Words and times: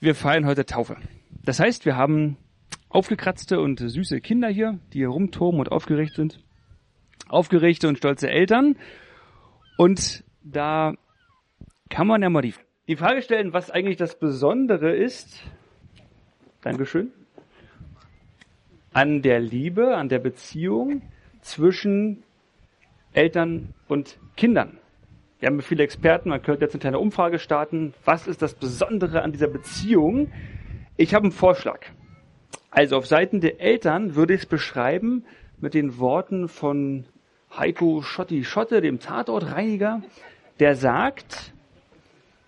Wir 0.00 0.14
feiern 0.14 0.46
heute 0.46 0.64
Taufe. 0.64 0.96
Das 1.44 1.58
heißt, 1.58 1.84
wir 1.84 1.96
haben 1.96 2.36
aufgekratzte 2.88 3.60
und 3.60 3.80
süße 3.80 4.20
Kinder 4.20 4.48
hier, 4.48 4.78
die 4.92 4.98
hier 4.98 5.08
rumtoben 5.08 5.58
und 5.58 5.72
aufgeregt 5.72 6.14
sind. 6.14 6.38
Aufgeregte 7.28 7.88
und 7.88 7.98
stolze 7.98 8.30
Eltern. 8.30 8.76
Und 9.76 10.22
da 10.44 10.94
kann 11.88 12.06
man 12.06 12.22
ja 12.22 12.30
mal 12.30 12.42
die, 12.42 12.54
die 12.86 12.94
Frage 12.94 13.22
stellen, 13.22 13.52
was 13.52 13.72
eigentlich 13.72 13.96
das 13.96 14.16
Besondere 14.20 14.94
ist. 14.94 15.42
Dankeschön. 16.62 17.10
An 18.92 19.20
der 19.22 19.40
Liebe, 19.40 19.96
an 19.96 20.08
der 20.08 20.20
Beziehung 20.20 21.02
zwischen 21.40 22.22
Eltern 23.12 23.74
und 23.88 24.16
Kindern. 24.36 24.78
Wir 25.40 25.46
haben 25.46 25.62
viele 25.62 25.84
Experten, 25.84 26.30
man 26.30 26.42
könnte 26.42 26.64
jetzt 26.64 26.74
eine 26.74 26.80
kleine 26.80 26.98
Umfrage 26.98 27.38
starten. 27.38 27.94
Was 28.04 28.26
ist 28.26 28.42
das 28.42 28.54
Besondere 28.54 29.22
an 29.22 29.30
dieser 29.30 29.46
Beziehung? 29.46 30.32
Ich 30.96 31.14
habe 31.14 31.24
einen 31.24 31.32
Vorschlag. 31.32 31.86
Also 32.70 32.96
auf 32.96 33.06
Seiten 33.06 33.40
der 33.40 33.60
Eltern 33.60 34.16
würde 34.16 34.34
ich 34.34 34.40
es 34.40 34.46
beschreiben 34.46 35.24
mit 35.60 35.74
den 35.74 35.98
Worten 35.98 36.48
von 36.48 37.04
Heiko 37.56 38.02
Schotti 38.02 38.44
Schotte, 38.44 38.80
dem 38.80 38.98
Tatortreiniger, 38.98 40.02
der 40.58 40.74
sagt, 40.74 41.52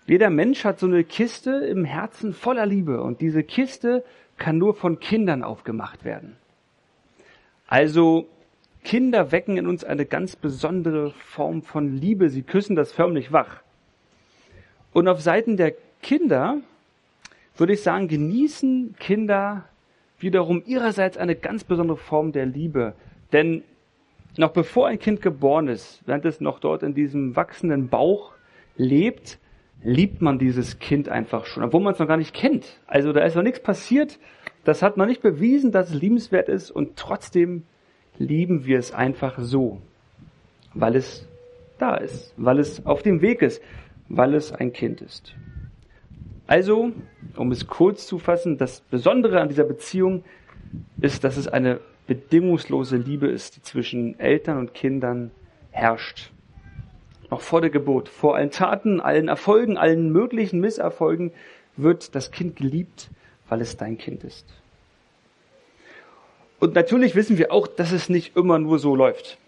jeder 0.05 0.29
Mensch 0.29 0.65
hat 0.65 0.79
so 0.79 0.85
eine 0.85 1.05
Kiste 1.05 1.51
im 1.51 1.85
Herzen 1.85 2.33
voller 2.33 2.65
Liebe 2.65 3.01
und 3.01 3.21
diese 3.21 3.43
Kiste 3.43 4.03
kann 4.37 4.57
nur 4.57 4.73
von 4.75 4.99
Kindern 4.99 5.43
aufgemacht 5.43 6.03
werden. 6.03 6.35
Also 7.67 8.27
Kinder 8.83 9.31
wecken 9.31 9.57
in 9.57 9.67
uns 9.67 9.83
eine 9.83 10.05
ganz 10.05 10.35
besondere 10.35 11.11
Form 11.11 11.61
von 11.61 11.95
Liebe. 11.95 12.29
Sie 12.29 12.43
küssen 12.43 12.75
das 12.75 12.91
förmlich 12.91 13.31
wach. 13.31 13.61
Und 14.93 15.07
auf 15.07 15.21
Seiten 15.21 15.57
der 15.57 15.73
Kinder 16.01 16.57
würde 17.57 17.73
ich 17.73 17.83
sagen, 17.83 18.07
genießen 18.07 18.95
Kinder 18.99 19.65
wiederum 20.19 20.63
ihrerseits 20.65 21.17
eine 21.17 21.35
ganz 21.35 21.63
besondere 21.63 21.97
Form 21.97 22.31
der 22.31 22.45
Liebe. 22.45 22.93
Denn 23.31 23.63
noch 24.37 24.51
bevor 24.51 24.87
ein 24.87 24.99
Kind 24.99 25.21
geboren 25.21 25.67
ist, 25.67 26.01
während 26.05 26.25
es 26.25 26.41
noch 26.41 26.59
dort 26.59 26.83
in 26.83 26.93
diesem 26.93 27.35
wachsenden 27.35 27.89
Bauch 27.89 28.31
lebt, 28.77 29.39
liebt 29.83 30.21
man 30.21 30.39
dieses 30.39 30.79
Kind 30.79 31.09
einfach 31.09 31.45
schon, 31.45 31.63
obwohl 31.63 31.81
man 31.81 31.93
es 31.93 31.99
noch 31.99 32.07
gar 32.07 32.17
nicht 32.17 32.33
kennt. 32.33 32.79
Also 32.87 33.13
da 33.13 33.21
ist 33.21 33.35
noch 33.35 33.43
nichts 33.43 33.61
passiert, 33.61 34.19
das 34.63 34.81
hat 34.81 34.97
noch 34.97 35.07
nicht 35.07 35.21
bewiesen, 35.21 35.71
dass 35.71 35.89
es 35.89 35.99
liebenswert 35.99 36.49
ist 36.49 36.71
und 36.71 36.97
trotzdem 36.97 37.63
lieben 38.21 38.65
wir 38.65 38.79
es 38.79 38.91
einfach 38.91 39.39
so, 39.39 39.81
weil 40.73 40.95
es 40.95 41.27
da 41.77 41.95
ist, 41.95 42.33
weil 42.37 42.59
es 42.59 42.85
auf 42.85 43.01
dem 43.01 43.21
Weg 43.21 43.41
ist, 43.41 43.61
weil 44.07 44.33
es 44.33 44.51
ein 44.51 44.71
Kind 44.71 45.01
ist. 45.01 45.35
Also, 46.47 46.91
um 47.37 47.51
es 47.51 47.67
kurz 47.67 48.07
zu 48.07 48.19
fassen, 48.19 48.57
das 48.57 48.81
Besondere 48.81 49.41
an 49.41 49.49
dieser 49.49 49.63
Beziehung 49.63 50.23
ist, 50.99 51.23
dass 51.23 51.37
es 51.37 51.47
eine 51.47 51.79
bedingungslose 52.07 52.97
Liebe 52.97 53.27
ist, 53.27 53.55
die 53.55 53.61
zwischen 53.61 54.19
Eltern 54.19 54.57
und 54.57 54.73
Kindern 54.73 55.31
herrscht. 55.71 56.31
Noch 57.29 57.41
vor 57.41 57.61
der 57.61 57.69
Geburt, 57.69 58.09
vor 58.09 58.35
allen 58.35 58.51
Taten, 58.51 58.99
allen 58.99 59.29
Erfolgen, 59.29 59.77
allen 59.77 60.11
möglichen 60.11 60.59
Misserfolgen 60.59 61.31
wird 61.77 62.13
das 62.15 62.31
Kind 62.31 62.57
geliebt, 62.57 63.09
weil 63.47 63.61
es 63.61 63.77
dein 63.77 63.97
Kind 63.97 64.25
ist. 64.25 64.60
Und 66.61 66.75
natürlich 66.75 67.15
wissen 67.15 67.39
wir 67.39 67.51
auch, 67.51 67.65
dass 67.65 67.91
es 67.91 68.07
nicht 68.07 68.37
immer 68.37 68.59
nur 68.59 68.77
so 68.77 68.95
läuft. 68.95 69.39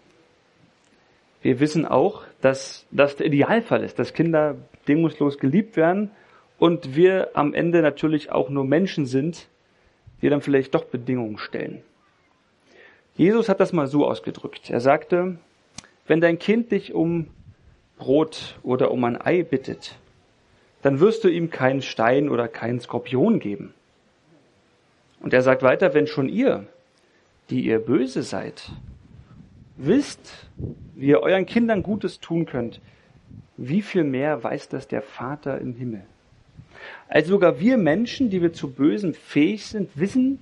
Wir 1.42 1.60
wissen 1.60 1.86
auch, 1.86 2.24
dass 2.40 2.86
das 2.90 3.14
der 3.14 3.26
Idealfall 3.26 3.84
ist, 3.84 4.00
dass 4.00 4.14
Kinder 4.14 4.56
bedingungslos 4.80 5.38
geliebt 5.38 5.76
werden 5.76 6.10
und 6.58 6.96
wir 6.96 7.30
am 7.34 7.54
Ende 7.54 7.82
natürlich 7.82 8.32
auch 8.32 8.50
nur 8.50 8.64
Menschen 8.64 9.06
sind, 9.06 9.46
die 10.22 10.28
dann 10.28 10.40
vielleicht 10.40 10.74
doch 10.74 10.86
Bedingungen 10.86 11.38
stellen. 11.38 11.84
Jesus 13.14 13.48
hat 13.48 13.60
das 13.60 13.72
mal 13.72 13.86
so 13.86 14.08
ausgedrückt. 14.08 14.70
Er 14.70 14.80
sagte, 14.80 15.38
wenn 16.08 16.20
dein 16.20 16.40
Kind 16.40 16.72
dich 16.72 16.94
um 16.94 17.28
Brot 17.96 18.58
oder 18.64 18.90
um 18.90 19.04
ein 19.04 19.24
Ei 19.24 19.44
bittet, 19.44 19.94
dann 20.82 20.98
wirst 20.98 21.22
du 21.22 21.28
ihm 21.28 21.50
keinen 21.50 21.80
Stein 21.80 22.28
oder 22.28 22.48
keinen 22.48 22.80
Skorpion 22.80 23.38
geben. 23.38 23.72
Und 25.20 25.32
er 25.32 25.42
sagt 25.42 25.62
weiter, 25.62 25.94
wenn 25.94 26.08
schon 26.08 26.28
ihr, 26.28 26.66
die 27.50 27.66
ihr 27.66 27.78
böse 27.78 28.22
seid, 28.22 28.70
wisst, 29.76 30.48
wie 30.94 31.08
ihr 31.08 31.20
euren 31.20 31.46
Kindern 31.46 31.82
Gutes 31.82 32.20
tun 32.20 32.46
könnt, 32.46 32.80
wie 33.56 33.82
viel 33.82 34.04
mehr 34.04 34.42
weiß 34.42 34.68
das 34.68 34.88
der 34.88 35.02
Vater 35.02 35.60
im 35.60 35.74
Himmel? 35.74 36.02
Also 37.08 37.30
sogar 37.30 37.60
wir 37.60 37.76
Menschen, 37.76 38.30
die 38.30 38.42
wir 38.42 38.52
zu 38.52 38.70
Bösen 38.70 39.14
fähig 39.14 39.66
sind, 39.66 39.90
wissen, 39.94 40.38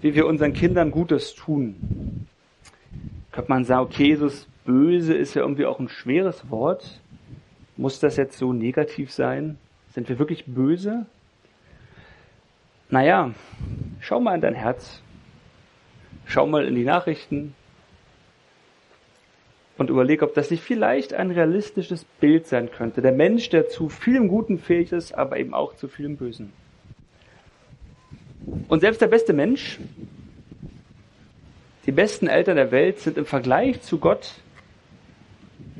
wie 0.00 0.14
wir 0.14 0.26
unseren 0.26 0.52
Kindern 0.52 0.90
Gutes 0.90 1.34
tun. 1.34 2.26
Könnte 3.32 3.50
man 3.50 3.64
sagen, 3.64 3.86
okay, 3.86 4.08
Jesus, 4.08 4.46
böse 4.64 5.14
ist 5.14 5.34
ja 5.34 5.42
irgendwie 5.42 5.66
auch 5.66 5.78
ein 5.78 5.88
schweres 5.88 6.50
Wort. 6.50 7.00
Muss 7.76 8.00
das 8.00 8.16
jetzt 8.16 8.38
so 8.38 8.52
negativ 8.52 9.12
sein? 9.12 9.58
Sind 9.94 10.08
wir 10.08 10.18
wirklich 10.18 10.44
böse? 10.46 11.06
Naja, 12.88 13.32
schau 14.00 14.20
mal 14.20 14.34
in 14.34 14.40
dein 14.40 14.54
Herz. 14.54 15.00
Schau 16.30 16.46
mal 16.46 16.64
in 16.64 16.76
die 16.76 16.84
Nachrichten 16.84 17.56
und 19.78 19.90
überleg, 19.90 20.22
ob 20.22 20.32
das 20.32 20.52
nicht 20.52 20.62
vielleicht 20.62 21.12
ein 21.12 21.32
realistisches 21.32 22.04
Bild 22.20 22.46
sein 22.46 22.70
könnte. 22.70 23.02
Der 23.02 23.10
Mensch, 23.10 23.48
der 23.48 23.68
zu 23.68 23.88
vielem 23.88 24.28
Guten 24.28 24.60
fähig 24.60 24.92
ist, 24.92 25.12
aber 25.12 25.38
eben 25.38 25.54
auch 25.54 25.74
zu 25.74 25.88
vielem 25.88 26.16
Bösen. 26.16 26.52
Und 28.68 28.78
selbst 28.78 29.00
der 29.00 29.08
beste 29.08 29.32
Mensch, 29.32 29.80
die 31.86 31.92
besten 31.92 32.28
Eltern 32.28 32.54
der 32.54 32.70
Welt 32.70 33.00
sind 33.00 33.18
im 33.18 33.26
Vergleich 33.26 33.82
zu 33.82 33.98
Gott 33.98 34.34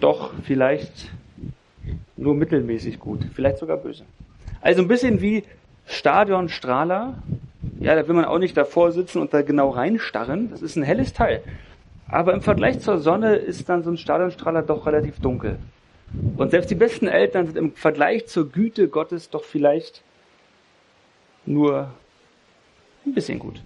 doch 0.01 0.33
vielleicht 0.43 1.13
nur 2.17 2.35
mittelmäßig 2.35 2.99
gut, 2.99 3.21
vielleicht 3.35 3.59
sogar 3.59 3.77
böse. 3.77 4.05
Also 4.61 4.83
ein 4.83 4.89
bisschen 4.89 5.21
wie 5.21 5.45
Stadionstrahler, 5.87 7.23
ja, 7.79 7.95
da 7.95 8.07
will 8.09 8.15
man 8.15 8.25
auch 8.25 8.39
nicht 8.39 8.57
davor 8.57 8.93
sitzen 8.93 9.21
und 9.21 9.35
da 9.35 9.43
genau 9.43 9.71
reinstarren. 9.71 10.51
Das 10.51 10.63
ist 10.63 10.77
ein 10.77 10.83
helles 10.83 11.13
Teil. 11.13 11.43
Aber 12.09 12.33
im 12.33 12.43
Vergleich 12.43 12.81
zur 12.81 12.99
Sonne 12.99 13.37
ist 13.37 13.69
dann 13.69 13.83
so 13.83 13.91
ein 13.91 13.97
Stadionstrahler 13.97 14.63
doch 14.63 14.87
relativ 14.87 15.21
dunkel. 15.21 15.59
Und 16.37 16.51
selbst 16.51 16.71
die 16.71 16.75
besten 16.75 17.07
Eltern 17.07 17.47
sind 17.47 17.57
im 17.57 17.73
Vergleich 17.73 18.27
zur 18.27 18.51
Güte 18.51 18.89
Gottes 18.89 19.31
doch 19.31 19.45
vielleicht 19.45 20.03
nur 21.47 21.91
ein 23.07 23.15
bisschen 23.15 23.39
gut. 23.39 23.63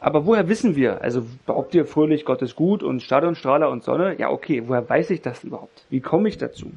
Aber 0.00 0.26
woher 0.26 0.48
wissen 0.48 0.76
wir? 0.76 1.02
Also 1.02 1.26
behauptet 1.44 1.74
ihr 1.74 1.86
fröhlich, 1.86 2.24
Gott 2.24 2.40
ist 2.42 2.54
gut 2.54 2.82
und 2.82 3.02
Stadionstrahler 3.02 3.68
und 3.68 3.82
Sonne? 3.82 4.16
Ja, 4.18 4.30
okay, 4.30 4.62
woher 4.66 4.88
weiß 4.88 5.10
ich 5.10 5.20
das 5.20 5.42
überhaupt? 5.44 5.84
Wie 5.90 6.00
komme 6.00 6.28
ich 6.28 6.38
dazu? 6.38 6.70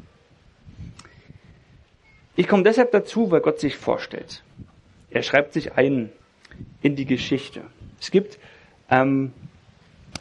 Ich 2.36 2.48
komme 2.48 2.64
deshalb 2.64 2.92
dazu, 2.92 3.30
weil 3.30 3.42
Gott 3.42 3.60
sich 3.60 3.78
vorstellt. 3.78 4.44
Er 5.12 5.24
schreibt 5.24 5.54
sich 5.54 5.74
ein 5.74 6.10
in 6.82 6.96
die 6.96 7.06
Geschichte. 7.06 7.62
Es 8.00 8.12
gibt 8.12 8.40
ähm, 8.90 9.34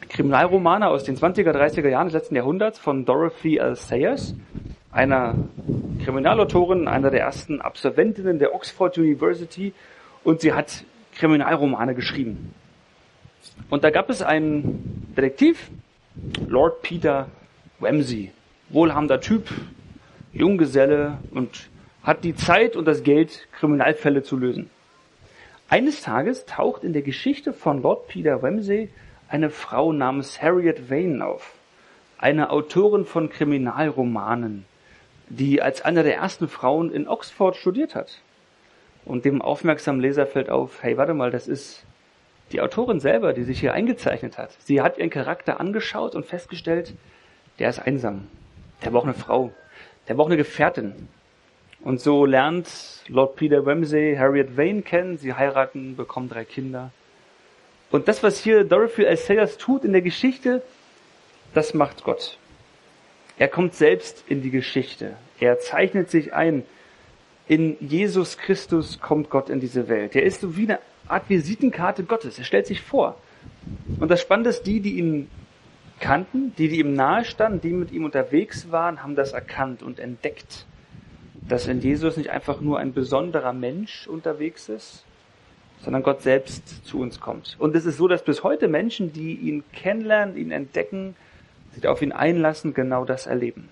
Kriminalromane 0.09 0.87
aus 0.87 1.05
den 1.05 1.15
20er, 1.17 1.51
30er 1.51 1.87
Jahren 1.87 2.07
des 2.07 2.13
letzten 2.13 2.35
Jahrhunderts 2.35 2.77
von 2.77 3.05
Dorothy 3.05 3.57
L. 3.57 3.75
Sayers, 3.75 4.35
einer 4.91 5.35
Kriminalautorin, 6.03 6.89
einer 6.89 7.09
der 7.09 7.21
ersten 7.21 7.61
Absolventinnen 7.61 8.37
der 8.37 8.53
Oxford 8.53 8.97
University, 8.97 9.73
und 10.23 10.41
sie 10.41 10.53
hat 10.53 10.83
Kriminalromane 11.15 11.95
geschrieben. 11.95 12.53
Und 13.69 13.85
da 13.85 13.89
gab 13.89 14.09
es 14.09 14.21
einen 14.21 15.13
Detektiv, 15.15 15.71
Lord 16.47 16.81
Peter 16.81 17.29
Wemsey, 17.79 18.31
wohlhabender 18.69 19.21
Typ, 19.21 19.49
Junggeselle 20.33 21.17
und 21.31 21.69
hat 22.03 22.23
die 22.23 22.35
Zeit 22.35 22.75
und 22.75 22.85
das 22.85 23.03
Geld, 23.03 23.47
Kriminalfälle 23.53 24.23
zu 24.23 24.37
lösen. 24.37 24.69
Eines 25.71 26.01
Tages 26.01 26.45
taucht 26.45 26.83
in 26.83 26.91
der 26.91 27.01
Geschichte 27.01 27.53
von 27.53 27.81
Lord 27.81 28.09
Peter 28.09 28.43
Wemsey 28.43 28.89
eine 29.29 29.49
Frau 29.49 29.93
namens 29.93 30.41
Harriet 30.41 30.89
Vane 30.89 31.25
auf, 31.25 31.53
eine 32.17 32.49
Autorin 32.49 33.05
von 33.05 33.29
Kriminalromanen, 33.29 34.65
die 35.29 35.61
als 35.61 35.81
eine 35.81 36.03
der 36.03 36.17
ersten 36.17 36.49
Frauen 36.49 36.91
in 36.91 37.07
Oxford 37.07 37.55
studiert 37.55 37.95
hat. 37.95 38.19
Und 39.05 39.23
dem 39.23 39.41
aufmerksamen 39.41 40.01
Leser 40.01 40.27
fällt 40.27 40.49
auf, 40.49 40.83
hey, 40.83 40.97
warte 40.97 41.13
mal, 41.13 41.31
das 41.31 41.47
ist 41.47 41.85
die 42.51 42.59
Autorin 42.59 42.99
selber, 42.99 43.31
die 43.31 43.43
sich 43.43 43.61
hier 43.61 43.71
eingezeichnet 43.71 44.37
hat. 44.37 44.51
Sie 44.59 44.81
hat 44.81 44.97
ihren 44.97 45.09
Charakter 45.09 45.61
angeschaut 45.61 46.15
und 46.15 46.25
festgestellt, 46.25 46.95
der 47.59 47.69
ist 47.69 47.79
einsam. 47.79 48.27
Der 48.83 48.89
braucht 48.89 49.05
eine 49.05 49.13
Frau. 49.13 49.53
Der 50.09 50.15
braucht 50.15 50.27
eine 50.27 50.35
Gefährtin. 50.35 51.07
Und 51.83 51.99
so 51.99 52.25
lernt 52.25 52.69
Lord 53.07 53.35
Peter 53.35 53.65
Wemsey 53.65 54.15
Harriet 54.17 54.55
Vane 54.55 54.81
kennen, 54.83 55.17
sie 55.17 55.33
heiraten, 55.33 55.95
bekommen 55.95 56.29
drei 56.29 56.45
Kinder. 56.45 56.91
Und 57.89 58.07
das, 58.07 58.23
was 58.23 58.39
hier 58.39 58.63
Dorothy 58.63 59.03
L. 59.03 59.17
Sayers 59.17 59.57
tut 59.57 59.83
in 59.83 59.91
der 59.91 60.01
Geschichte, 60.01 60.61
das 61.53 61.73
macht 61.73 62.03
Gott. 62.03 62.37
Er 63.37 63.47
kommt 63.47 63.73
selbst 63.73 64.23
in 64.27 64.41
die 64.41 64.51
Geschichte. 64.51 65.17
Er 65.39 65.59
zeichnet 65.59 66.09
sich 66.09 66.33
ein. 66.33 66.63
in 67.47 67.75
Jesus 67.79 68.37
Christus 68.37 68.99
kommt 69.01 69.29
Gott 69.29 69.49
in 69.49 69.59
diese 69.59 69.89
Welt. 69.89 70.15
Er 70.15 70.23
ist 70.23 70.41
so 70.41 70.55
wie 70.55 70.63
eine 70.63 70.79
Art 71.07 71.29
Visitenkarte 71.29 72.03
Gottes. 72.03 72.37
Er 72.37 72.45
stellt 72.45 72.67
sich 72.67 72.81
vor. 72.81 73.17
Und 73.99 74.09
das 74.09 74.21
Spannende 74.21 74.51
ist, 74.51 74.63
die, 74.63 74.79
die 74.79 74.97
ihn 74.97 75.29
kannten, 75.99 76.53
die, 76.57 76.69
die 76.69 76.79
ihm 76.79 76.93
nahestanden, 76.93 77.59
die 77.59 77.73
mit 77.73 77.91
ihm 77.91 78.05
unterwegs 78.05 78.71
waren, 78.71 79.03
haben 79.03 79.15
das 79.15 79.33
erkannt 79.33 79.83
und 79.83 79.99
entdeckt, 79.99 80.65
dass 81.47 81.67
in 81.67 81.81
Jesus 81.81 82.17
nicht 82.17 82.29
einfach 82.29 82.61
nur 82.61 82.79
ein 82.79 82.93
besonderer 82.93 83.53
Mensch 83.53 84.07
unterwegs 84.07 84.69
ist, 84.69 85.03
sondern 85.79 86.03
Gott 86.03 86.21
selbst 86.21 86.85
zu 86.85 86.99
uns 86.99 87.19
kommt. 87.19 87.55
Und 87.59 87.75
es 87.75 87.85
ist 87.85 87.97
so, 87.97 88.07
dass 88.07 88.23
bis 88.23 88.43
heute 88.43 88.67
Menschen, 88.67 89.13
die 89.13 89.33
ihn 89.35 89.63
kennenlernen, 89.73 90.37
ihn 90.37 90.51
entdecken, 90.51 91.15
sich 91.73 91.87
auf 91.87 92.01
ihn 92.01 92.11
einlassen, 92.11 92.73
genau 92.73 93.05
das 93.05 93.25
erleben. 93.25 93.69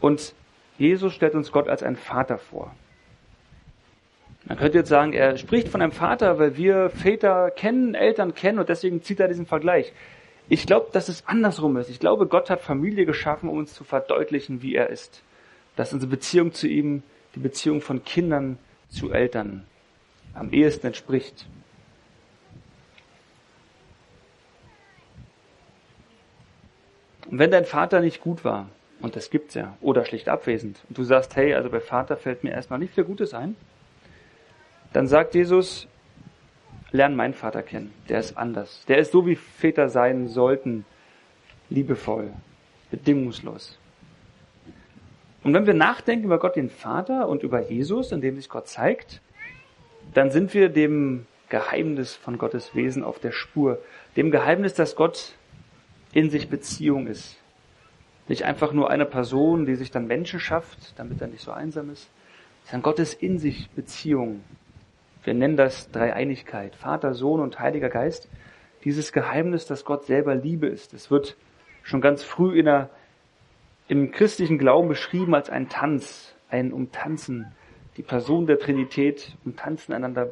Und 0.00 0.34
Jesus 0.78 1.14
stellt 1.14 1.34
uns 1.34 1.52
Gott 1.52 1.68
als 1.68 1.82
einen 1.82 1.96
Vater 1.96 2.38
vor. 2.38 2.74
Man 4.44 4.58
könnte 4.58 4.78
jetzt 4.78 4.88
sagen, 4.88 5.12
er 5.12 5.36
spricht 5.38 5.68
von 5.68 5.80
einem 5.80 5.92
Vater, 5.92 6.38
weil 6.38 6.56
wir 6.56 6.90
Väter 6.90 7.50
kennen, 7.50 7.94
Eltern 7.94 8.34
kennen 8.34 8.58
und 8.58 8.68
deswegen 8.68 9.02
zieht 9.02 9.20
er 9.20 9.28
diesen 9.28 9.46
Vergleich. 9.46 9.92
Ich 10.48 10.66
glaube, 10.66 10.88
dass 10.92 11.08
es 11.08 11.26
andersrum 11.28 11.76
ist. 11.76 11.88
Ich 11.88 12.00
glaube, 12.00 12.26
Gott 12.26 12.50
hat 12.50 12.60
Familie 12.60 13.06
geschaffen, 13.06 13.48
um 13.48 13.56
uns 13.56 13.72
zu 13.72 13.84
verdeutlichen, 13.84 14.60
wie 14.60 14.74
er 14.74 14.90
ist. 14.90 15.22
Dass 15.76 15.92
unsere 15.92 16.10
Beziehung 16.10 16.52
zu 16.52 16.68
ihm 16.68 17.02
die 17.34 17.40
Beziehung 17.40 17.80
von 17.80 18.04
Kindern 18.04 18.58
zu 18.88 19.10
Eltern 19.12 19.64
am 20.34 20.52
ehesten 20.52 20.88
entspricht. 20.88 21.46
Und 27.28 27.38
wenn 27.38 27.50
dein 27.50 27.64
Vater 27.64 28.00
nicht 28.00 28.20
gut 28.20 28.44
war, 28.44 28.68
und 29.00 29.16
das 29.16 29.30
gibt's 29.30 29.54
ja, 29.54 29.76
oder 29.80 30.04
schlicht 30.04 30.28
abwesend, 30.28 30.78
und 30.88 30.98
du 30.98 31.04
sagst, 31.04 31.34
hey, 31.36 31.54
also 31.54 31.70
bei 31.70 31.80
Vater 31.80 32.16
fällt 32.16 32.44
mir 32.44 32.50
erstmal 32.50 32.78
nicht 32.78 32.94
viel 32.94 33.04
Gutes 33.04 33.32
ein, 33.32 33.56
dann 34.92 35.06
sagt 35.06 35.34
Jesus, 35.34 35.88
lern 36.90 37.16
meinen 37.16 37.34
Vater 37.34 37.62
kennen. 37.62 37.92
Der 38.08 38.20
ist 38.20 38.36
anders. 38.36 38.84
Der 38.86 38.98
ist 38.98 39.12
so, 39.12 39.26
wie 39.26 39.36
Väter 39.36 39.88
sein 39.88 40.28
sollten. 40.28 40.84
Liebevoll. 41.70 42.30
Bedingungslos. 42.90 43.78
Und 45.44 45.54
wenn 45.54 45.66
wir 45.66 45.74
nachdenken 45.74 46.26
über 46.26 46.38
Gott 46.38 46.56
den 46.56 46.70
Vater 46.70 47.28
und 47.28 47.42
über 47.42 47.68
Jesus, 47.68 48.12
in 48.12 48.20
dem 48.20 48.36
sich 48.36 48.48
Gott 48.48 48.68
zeigt, 48.68 49.20
dann 50.14 50.30
sind 50.30 50.54
wir 50.54 50.68
dem 50.68 51.26
Geheimnis 51.48 52.14
von 52.14 52.38
Gottes 52.38 52.74
Wesen 52.74 53.04
auf 53.04 53.18
der 53.18 53.32
Spur. 53.32 53.78
Dem 54.16 54.30
Geheimnis, 54.30 54.74
dass 54.74 54.96
Gott 54.96 55.34
in 56.12 56.30
sich 56.30 56.48
Beziehung 56.48 57.06
ist. 57.06 57.36
Nicht 58.28 58.44
einfach 58.44 58.72
nur 58.72 58.90
eine 58.90 59.04
Person, 59.04 59.66
die 59.66 59.74
sich 59.74 59.90
dann 59.90 60.06
Menschen 60.06 60.38
schafft, 60.38 60.98
damit 60.98 61.20
er 61.20 61.26
nicht 61.26 61.42
so 61.42 61.50
einsam 61.50 61.90
ist, 61.90 62.08
sondern 62.64 62.82
Gott 62.82 62.98
ist 62.98 63.20
in 63.20 63.38
sich 63.38 63.68
Beziehung. 63.70 64.42
Wir 65.24 65.34
nennen 65.34 65.56
das 65.56 65.90
Dreieinigkeit. 65.90 66.74
Vater, 66.76 67.14
Sohn 67.14 67.40
und 67.40 67.58
Heiliger 67.58 67.88
Geist. 67.88 68.28
Dieses 68.84 69.12
Geheimnis, 69.12 69.66
dass 69.66 69.84
Gott 69.84 70.06
selber 70.06 70.34
Liebe 70.34 70.66
ist. 70.66 70.94
Es 70.94 71.10
wird 71.10 71.36
schon 71.82 72.00
ganz 72.00 72.22
früh 72.22 72.58
in 72.58 72.64
der, 72.64 72.90
im 73.92 74.10
christlichen 74.10 74.58
Glauben 74.58 74.88
beschrieben 74.88 75.34
als 75.34 75.50
ein 75.50 75.68
Tanz, 75.68 76.34
ein 76.48 76.72
Umtanzen. 76.72 77.52
Die 77.96 78.02
Person 78.02 78.46
der 78.46 78.58
Trinität 78.58 79.36
umtanzen 79.44 79.94
einander, 79.94 80.30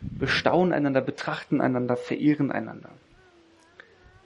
bestaunen 0.00 0.72
einander, 0.72 1.00
betrachten 1.00 1.60
einander, 1.60 1.96
verehren 1.96 2.52
einander. 2.52 2.90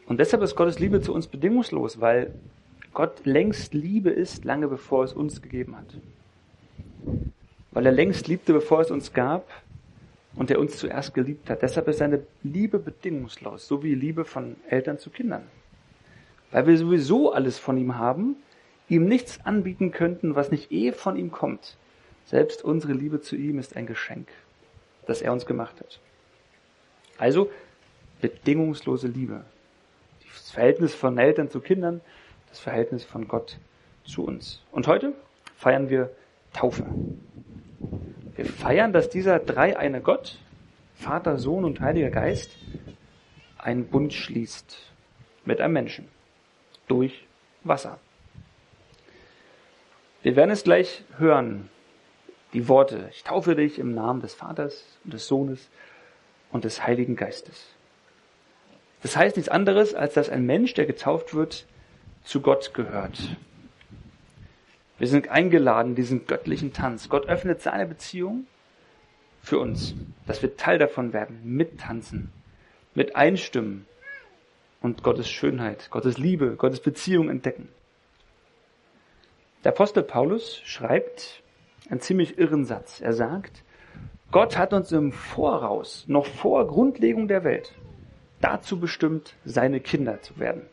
Und 0.07 0.19
deshalb 0.19 0.43
ist 0.43 0.57
Gottes 0.57 0.81
Liebe 0.81 1.01
zu 1.01 1.15
uns 1.15 1.29
bedingungslos, 1.29 2.01
weil 2.01 2.35
Gott 2.93 3.25
längst 3.25 3.73
Liebe 3.73 4.11
ist, 4.11 4.45
lange 4.45 4.69
bevor 4.69 5.05
es 5.05 5.13
uns 5.13 5.41
gegeben 5.41 5.77
hat 5.77 5.95
weil 7.75 7.87
er 7.87 7.93
längst 7.93 8.29
liebte, 8.29 8.53
bevor 8.53 8.81
es 8.81 8.91
uns 8.91 9.13
gab 9.13 9.51
und 10.37 10.51
er 10.51 10.59
uns 10.61 10.79
zuerst 10.79 11.13
geliebt 11.13 11.51
hat. 11.51 11.63
Deshalb 11.63 11.89
ist 11.89 11.99
seine 11.99 12.23
Liebe 12.43 12.79
bedingungslos, 12.79 13.67
so 13.67 13.83
wie 13.83 13.95
Liebe 13.95 14.25
von 14.25 14.57
Eltern 14.69 14.99
zu 14.99 15.11
Kindern. 15.11 15.43
Weil 16.55 16.69
wir 16.69 16.79
sowieso 16.79 17.33
alles 17.33 17.59
von 17.59 17.77
ihm 17.77 17.99
haben, 17.99 18.37
ihm 18.89 19.07
nichts 19.07 19.45
anbieten 19.45 19.91
könnten, 19.91 20.37
was 20.37 20.53
nicht 20.53 20.71
eh 20.71 20.93
von 20.93 21.17
ihm 21.17 21.33
kommt. 21.33 21.77
Selbst 22.27 22.63
unsere 22.63 22.93
Liebe 22.93 23.21
zu 23.21 23.35
ihm 23.35 23.59
ist 23.59 23.75
ein 23.75 23.87
Geschenk, 23.87 24.29
das 25.05 25.21
er 25.21 25.33
uns 25.33 25.47
gemacht 25.47 25.81
hat. 25.81 25.99
Also 27.19 27.51
bedingungslose 28.21 29.09
Liebe. 29.09 29.45
Das 30.33 30.53
Verhältnis 30.53 30.95
von 30.95 31.19
Eltern 31.19 31.51
zu 31.51 31.59
Kindern, 31.59 32.01
das 32.51 32.61
Verhältnis 32.61 33.03
von 33.03 33.27
Gott 33.27 33.59
zu 34.05 34.25
uns. 34.25 34.63
Und 34.71 34.87
heute 34.87 35.13
feiern 35.57 35.91
wir 35.91 36.11
Taufe. 36.53 36.87
Wir 38.37 38.45
feiern, 38.45 38.93
dass 38.93 39.11
dieser 39.11 39.41
dreieine 39.41 40.01
Gott, 40.01 40.39
Vater, 40.95 41.37
Sohn 41.37 41.65
und 41.65 41.81
Heiliger 41.81 42.11
Geist, 42.11 42.53
einen 43.59 43.87
Bund 43.87 44.13
schließt 44.13 44.93
mit 45.45 45.61
einem 45.61 45.73
Menschen 45.73 46.15
durch 46.89 47.27
Wasser. 47.63 47.99
Wir 50.23 50.37
werden 50.37 50.51
es 50.51 50.65
gleich 50.65 51.05
hören, 51.19 51.69
die 52.53 52.69
Worte, 52.69 53.09
ich 53.11 53.25
taufe 53.25 53.57
dich 53.57 53.79
im 53.79 53.95
Namen 53.95 54.21
des 54.21 54.35
Vaters 54.35 54.85
und 55.05 55.13
des 55.13 55.27
Sohnes 55.27 55.69
und 56.51 56.65
des 56.65 56.87
Heiligen 56.87 57.17
Geistes. 57.17 57.67
Das 59.03 59.17
heißt 59.17 59.37
nichts 59.37 59.51
anderes, 59.51 59.95
als 59.95 60.15
dass 60.15 60.31
ein 60.31 60.47
Mensch, 60.47 60.73
der 60.75 60.87
getauft 60.87 61.35
wird, 61.35 61.67
zu 62.23 62.41
Gott 62.41 62.73
gehört. 62.73 63.37
Wir 64.99 65.09
sind 65.09 65.29
eingeladen, 65.29 65.95
diesen 65.95 66.27
göttlichen 66.27 66.73
Tanz. 66.73 67.09
Gott 67.09 67.27
öffnet 67.27 67.61
seine 67.61 67.87
Beziehung 67.87 68.47
für 69.43 69.59
uns, 69.59 69.95
dass 70.27 70.41
wir 70.41 70.57
Teil 70.57 70.79
davon 70.79 71.13
werden, 71.13 71.41
mittanzen, 71.45 72.33
mit 72.95 73.15
einstimmen 73.17 73.87
und 74.85 75.03
Gottes 75.03 75.31
Schönheit, 75.31 75.89
Gottes 75.91 76.19
Liebe, 76.19 76.57
Gottes 76.57 76.81
Beziehung 76.81 77.31
entdecken. 77.31 77.71
Der 79.65 79.73
Apostel 79.73 80.03
Paulus 80.03 80.61
schreibt 80.65 81.43
einen 81.89 82.01
ziemlich 82.01 82.39
irren 82.39 82.67
Satz. 82.67 83.01
Er 83.01 83.15
sagt, 83.15 83.65
Gott 84.31 84.59
hat 84.59 84.75
uns 84.75 84.93
im 84.93 85.11
Voraus, 85.13 86.05
noch 86.07 86.27
vor 86.27 86.67
Grundlegung 86.67 87.29
der 87.29 87.45
Welt, 87.45 87.75
dazu 88.43 88.79
bestimmt, 88.79 89.35
seine 89.47 89.81
Kinder 89.81 90.21
zu 90.21 90.39
werden. 90.39 90.67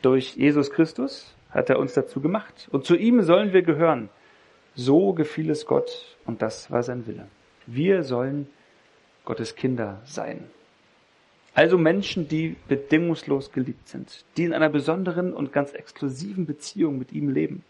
Durch 0.00 0.34
Jesus 0.36 0.70
Christus 0.70 1.34
hat 1.50 1.68
er 1.68 1.78
uns 1.78 1.92
dazu 1.92 2.22
gemacht. 2.22 2.68
Und 2.72 2.86
zu 2.86 2.96
ihm 2.96 3.20
sollen 3.22 3.52
wir 3.52 3.62
gehören. 3.62 4.08
So 4.74 5.12
gefiel 5.12 5.50
es 5.50 5.66
Gott 5.66 6.16
und 6.24 6.40
das 6.40 6.70
war 6.70 6.82
sein 6.82 7.06
Wille. 7.06 7.28
Wir 7.66 8.02
sollen 8.02 8.48
Gottes 9.26 9.56
Kinder 9.56 10.00
sein. 10.04 10.48
Also 11.54 11.76
Menschen, 11.76 12.28
die 12.28 12.56
bedingungslos 12.68 13.52
geliebt 13.52 13.88
sind, 13.88 14.24
die 14.36 14.44
in 14.44 14.54
einer 14.54 14.70
besonderen 14.70 15.34
und 15.34 15.52
ganz 15.52 15.72
exklusiven 15.72 16.46
Beziehung 16.46 16.98
mit 16.98 17.12
ihm 17.12 17.28
leben. 17.28 17.62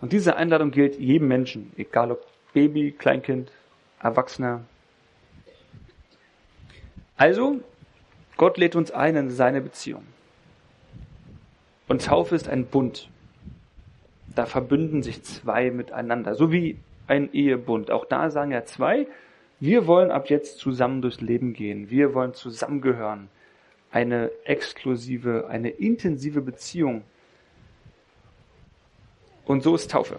Und 0.00 0.12
diese 0.12 0.36
Einladung 0.36 0.70
gilt 0.70 0.98
jedem 0.98 1.28
Menschen, 1.28 1.72
egal 1.76 2.12
ob 2.12 2.26
Baby, 2.52 2.92
Kleinkind, 2.92 3.50
Erwachsener. 4.00 4.64
Also, 7.16 7.60
Gott 8.36 8.58
lädt 8.58 8.76
uns 8.76 8.90
ein 8.90 9.16
in 9.16 9.30
seine 9.30 9.62
Beziehung. 9.62 10.04
Und 11.88 12.04
Taufe 12.04 12.34
ist 12.34 12.48
ein 12.48 12.66
Bund. 12.66 13.08
Da 14.34 14.46
verbünden 14.46 15.02
sich 15.02 15.22
zwei 15.22 15.70
miteinander, 15.70 16.34
so 16.34 16.52
wie 16.52 16.78
ein 17.06 17.32
Ehebund. 17.32 17.90
Auch 17.90 18.04
da 18.04 18.30
sagen 18.30 18.50
ja 18.50 18.64
zwei, 18.64 19.06
wir 19.60 19.86
wollen 19.86 20.10
ab 20.10 20.30
jetzt 20.30 20.58
zusammen 20.58 21.02
durchs 21.02 21.20
Leben 21.20 21.52
gehen. 21.52 21.90
Wir 21.90 22.14
wollen 22.14 22.34
zusammengehören. 22.34 23.28
Eine 23.90 24.30
exklusive, 24.44 25.46
eine 25.48 25.70
intensive 25.70 26.40
Beziehung. 26.40 27.02
Und 29.44 29.62
so 29.62 29.74
ist 29.74 29.90
Taufe. 29.90 30.18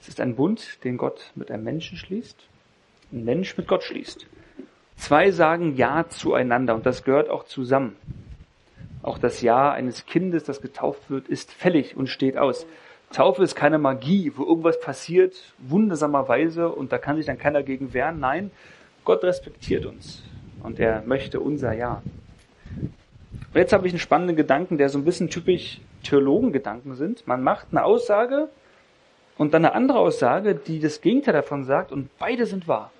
Es 0.00 0.08
ist 0.08 0.20
ein 0.20 0.34
Bund, 0.34 0.82
den 0.84 0.96
Gott 0.96 1.30
mit 1.34 1.50
einem 1.50 1.64
Menschen 1.64 1.98
schließt, 1.98 2.36
ein 3.12 3.24
Mensch 3.24 3.56
mit 3.56 3.68
Gott 3.68 3.84
schließt. 3.84 4.26
Zwei 4.96 5.30
sagen 5.30 5.76
Ja 5.76 6.08
zueinander 6.08 6.74
und 6.74 6.86
das 6.86 7.04
gehört 7.04 7.28
auch 7.28 7.44
zusammen. 7.44 7.96
Auch 9.02 9.18
das 9.18 9.40
Ja 9.42 9.70
eines 9.72 10.06
Kindes, 10.06 10.44
das 10.44 10.60
getauft 10.60 11.10
wird, 11.10 11.28
ist 11.28 11.52
fällig 11.52 11.96
und 11.96 12.08
steht 12.08 12.36
aus. 12.36 12.66
Taufe 13.12 13.42
ist 13.42 13.56
keine 13.56 13.78
Magie, 13.78 14.32
wo 14.36 14.44
irgendwas 14.44 14.80
passiert, 14.80 15.34
wundersamerweise, 15.58 16.68
und 16.68 16.92
da 16.92 16.98
kann 16.98 17.16
sich 17.16 17.26
dann 17.26 17.38
keiner 17.38 17.62
gegen 17.62 17.92
wehren. 17.92 18.20
Nein, 18.20 18.52
Gott 19.04 19.24
respektiert 19.24 19.84
uns 19.84 20.22
und 20.62 20.78
er 20.78 21.02
möchte 21.02 21.40
unser 21.40 21.72
Ja. 21.72 22.02
Und 23.52 23.56
jetzt 23.56 23.72
habe 23.72 23.86
ich 23.88 23.92
einen 23.92 23.98
spannenden 23.98 24.36
Gedanken, 24.36 24.78
der 24.78 24.88
so 24.88 24.98
ein 24.98 25.04
bisschen 25.04 25.28
typisch 25.28 25.80
Theologengedanken 26.04 26.94
sind. 26.94 27.26
Man 27.26 27.42
macht 27.42 27.66
eine 27.72 27.84
Aussage 27.84 28.48
und 29.36 29.54
dann 29.54 29.64
eine 29.64 29.74
andere 29.74 29.98
Aussage, 29.98 30.54
die 30.54 30.78
das 30.78 31.00
Gegenteil 31.00 31.34
davon 31.34 31.64
sagt, 31.64 31.90
und 31.90 32.16
beide 32.18 32.46
sind 32.46 32.68
wahr. 32.68 32.92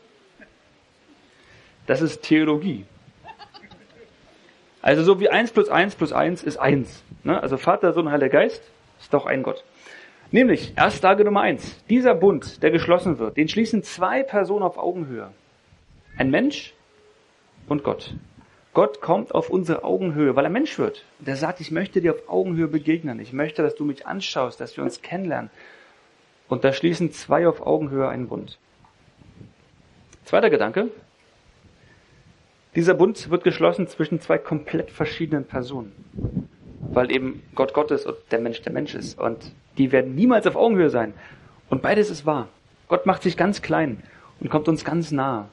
Das 1.86 2.00
ist 2.02 2.22
Theologie. 2.22 2.84
Also 4.82 5.04
so 5.04 5.20
wie 5.20 5.28
eins 5.28 5.52
plus 5.52 5.68
eins 5.68 5.94
plus 5.94 6.12
eins 6.12 6.42
ist 6.42 6.56
eins. 6.56 7.04
Ne? 7.22 7.40
Also 7.40 7.58
Vater, 7.58 7.92
Sohn, 7.92 8.10
Heiliger 8.10 8.40
Geist 8.40 8.62
ist 8.98 9.14
doch 9.14 9.26
ein 9.26 9.42
Gott. 9.42 9.62
Nämlich, 10.32 10.72
Erstlage 10.76 11.24
Nummer 11.24 11.40
eins. 11.40 11.82
Dieser 11.88 12.14
Bund, 12.14 12.62
der 12.62 12.70
geschlossen 12.70 13.18
wird, 13.18 13.36
den 13.36 13.48
schließen 13.48 13.82
zwei 13.82 14.22
Personen 14.22 14.62
auf 14.62 14.78
Augenhöhe. 14.78 15.32
Ein 16.16 16.30
Mensch 16.30 16.72
und 17.68 17.82
Gott. 17.82 18.14
Gott 18.72 19.00
kommt 19.00 19.34
auf 19.34 19.50
unsere 19.50 19.82
Augenhöhe, 19.82 20.36
weil 20.36 20.44
er 20.44 20.50
Mensch 20.50 20.78
wird. 20.78 21.04
Der 21.18 21.34
sagt, 21.34 21.60
ich 21.60 21.72
möchte 21.72 22.00
dir 22.00 22.14
auf 22.14 22.28
Augenhöhe 22.28 22.68
begegnen. 22.68 23.18
Ich 23.18 23.32
möchte, 23.32 23.62
dass 23.62 23.74
du 23.74 23.84
mich 23.84 24.06
anschaust, 24.06 24.60
dass 24.60 24.76
wir 24.76 24.84
uns 24.84 25.02
kennenlernen. 25.02 25.50
Und 26.48 26.62
da 26.62 26.72
schließen 26.72 27.10
zwei 27.10 27.48
auf 27.48 27.66
Augenhöhe 27.66 28.08
einen 28.08 28.28
Bund. 28.28 28.58
Zweiter 30.24 30.50
Gedanke. 30.50 30.90
Dieser 32.76 32.94
Bund 32.94 33.30
wird 33.30 33.42
geschlossen 33.42 33.88
zwischen 33.88 34.20
zwei 34.20 34.38
komplett 34.38 34.92
verschiedenen 34.92 35.44
Personen. 35.44 35.92
Weil 36.92 37.10
eben 37.10 37.42
Gott 37.56 37.74
Gott 37.74 37.90
ist 37.90 38.06
und 38.06 38.16
der 38.30 38.38
Mensch 38.38 38.62
der 38.62 38.72
Mensch 38.72 38.94
ist. 38.94 39.18
Und 39.18 39.52
die 39.80 39.92
werden 39.92 40.14
niemals 40.14 40.46
auf 40.46 40.56
Augenhöhe 40.56 40.90
sein. 40.90 41.14
Und 41.70 41.80
beides 41.80 42.10
ist 42.10 42.26
wahr. 42.26 42.48
Gott 42.88 43.06
macht 43.06 43.22
sich 43.22 43.38
ganz 43.38 43.62
klein 43.62 44.02
und 44.38 44.50
kommt 44.50 44.68
uns 44.68 44.84
ganz 44.84 45.10
nah. 45.10 45.48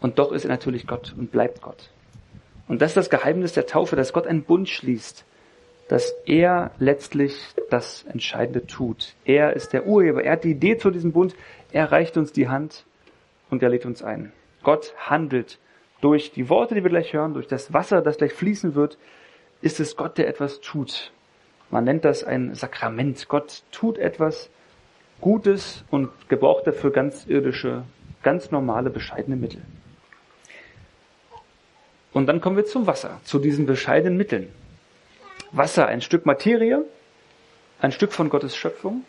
Und 0.00 0.20
doch 0.20 0.30
ist 0.30 0.44
er 0.44 0.50
natürlich 0.50 0.86
Gott 0.86 1.12
und 1.18 1.32
bleibt 1.32 1.60
Gott. 1.60 1.90
Und 2.68 2.80
das 2.80 2.92
ist 2.92 2.96
das 2.96 3.10
Geheimnis 3.10 3.52
der 3.52 3.66
Taufe, 3.66 3.96
dass 3.96 4.12
Gott 4.12 4.28
einen 4.28 4.44
Bund 4.44 4.68
schließt, 4.68 5.24
dass 5.88 6.14
er 6.26 6.70
letztlich 6.78 7.36
das 7.70 8.04
Entscheidende 8.04 8.68
tut. 8.68 9.14
Er 9.24 9.54
ist 9.54 9.72
der 9.72 9.84
Urheber, 9.84 10.22
er 10.22 10.34
hat 10.34 10.44
die 10.44 10.52
Idee 10.52 10.78
zu 10.78 10.92
diesem 10.92 11.10
Bund, 11.10 11.34
er 11.72 11.90
reicht 11.90 12.16
uns 12.16 12.30
die 12.30 12.48
Hand 12.48 12.84
und 13.50 13.64
er 13.64 13.68
lädt 13.68 13.84
uns 13.84 14.04
ein. 14.04 14.32
Gott 14.62 14.94
handelt 14.96 15.58
durch 16.00 16.30
die 16.30 16.48
Worte, 16.48 16.76
die 16.76 16.84
wir 16.84 16.90
gleich 16.90 17.12
hören, 17.12 17.34
durch 17.34 17.48
das 17.48 17.72
Wasser, 17.72 18.00
das 18.00 18.18
gleich 18.18 18.32
fließen 18.32 18.76
wird, 18.76 18.96
ist 19.60 19.80
es 19.80 19.96
Gott, 19.96 20.18
der 20.18 20.28
etwas 20.28 20.60
tut. 20.60 21.10
Man 21.74 21.82
nennt 21.82 22.04
das 22.04 22.22
ein 22.22 22.54
Sakrament. 22.54 23.28
Gott 23.28 23.64
tut 23.72 23.98
etwas 23.98 24.48
Gutes 25.20 25.82
und 25.90 26.08
gebraucht 26.28 26.68
dafür 26.68 26.92
ganz 26.92 27.26
irdische, 27.26 27.82
ganz 28.22 28.52
normale, 28.52 28.90
bescheidene 28.90 29.34
Mittel. 29.34 29.60
Und 32.12 32.26
dann 32.28 32.40
kommen 32.40 32.56
wir 32.56 32.64
zum 32.64 32.86
Wasser, 32.86 33.20
zu 33.24 33.40
diesen 33.40 33.66
bescheidenen 33.66 34.16
Mitteln. 34.16 34.52
Wasser, 35.50 35.88
ein 35.88 36.00
Stück 36.00 36.26
Materie, 36.26 36.84
ein 37.80 37.90
Stück 37.90 38.12
von 38.12 38.28
Gottes 38.28 38.56
Schöpfung, 38.56 39.04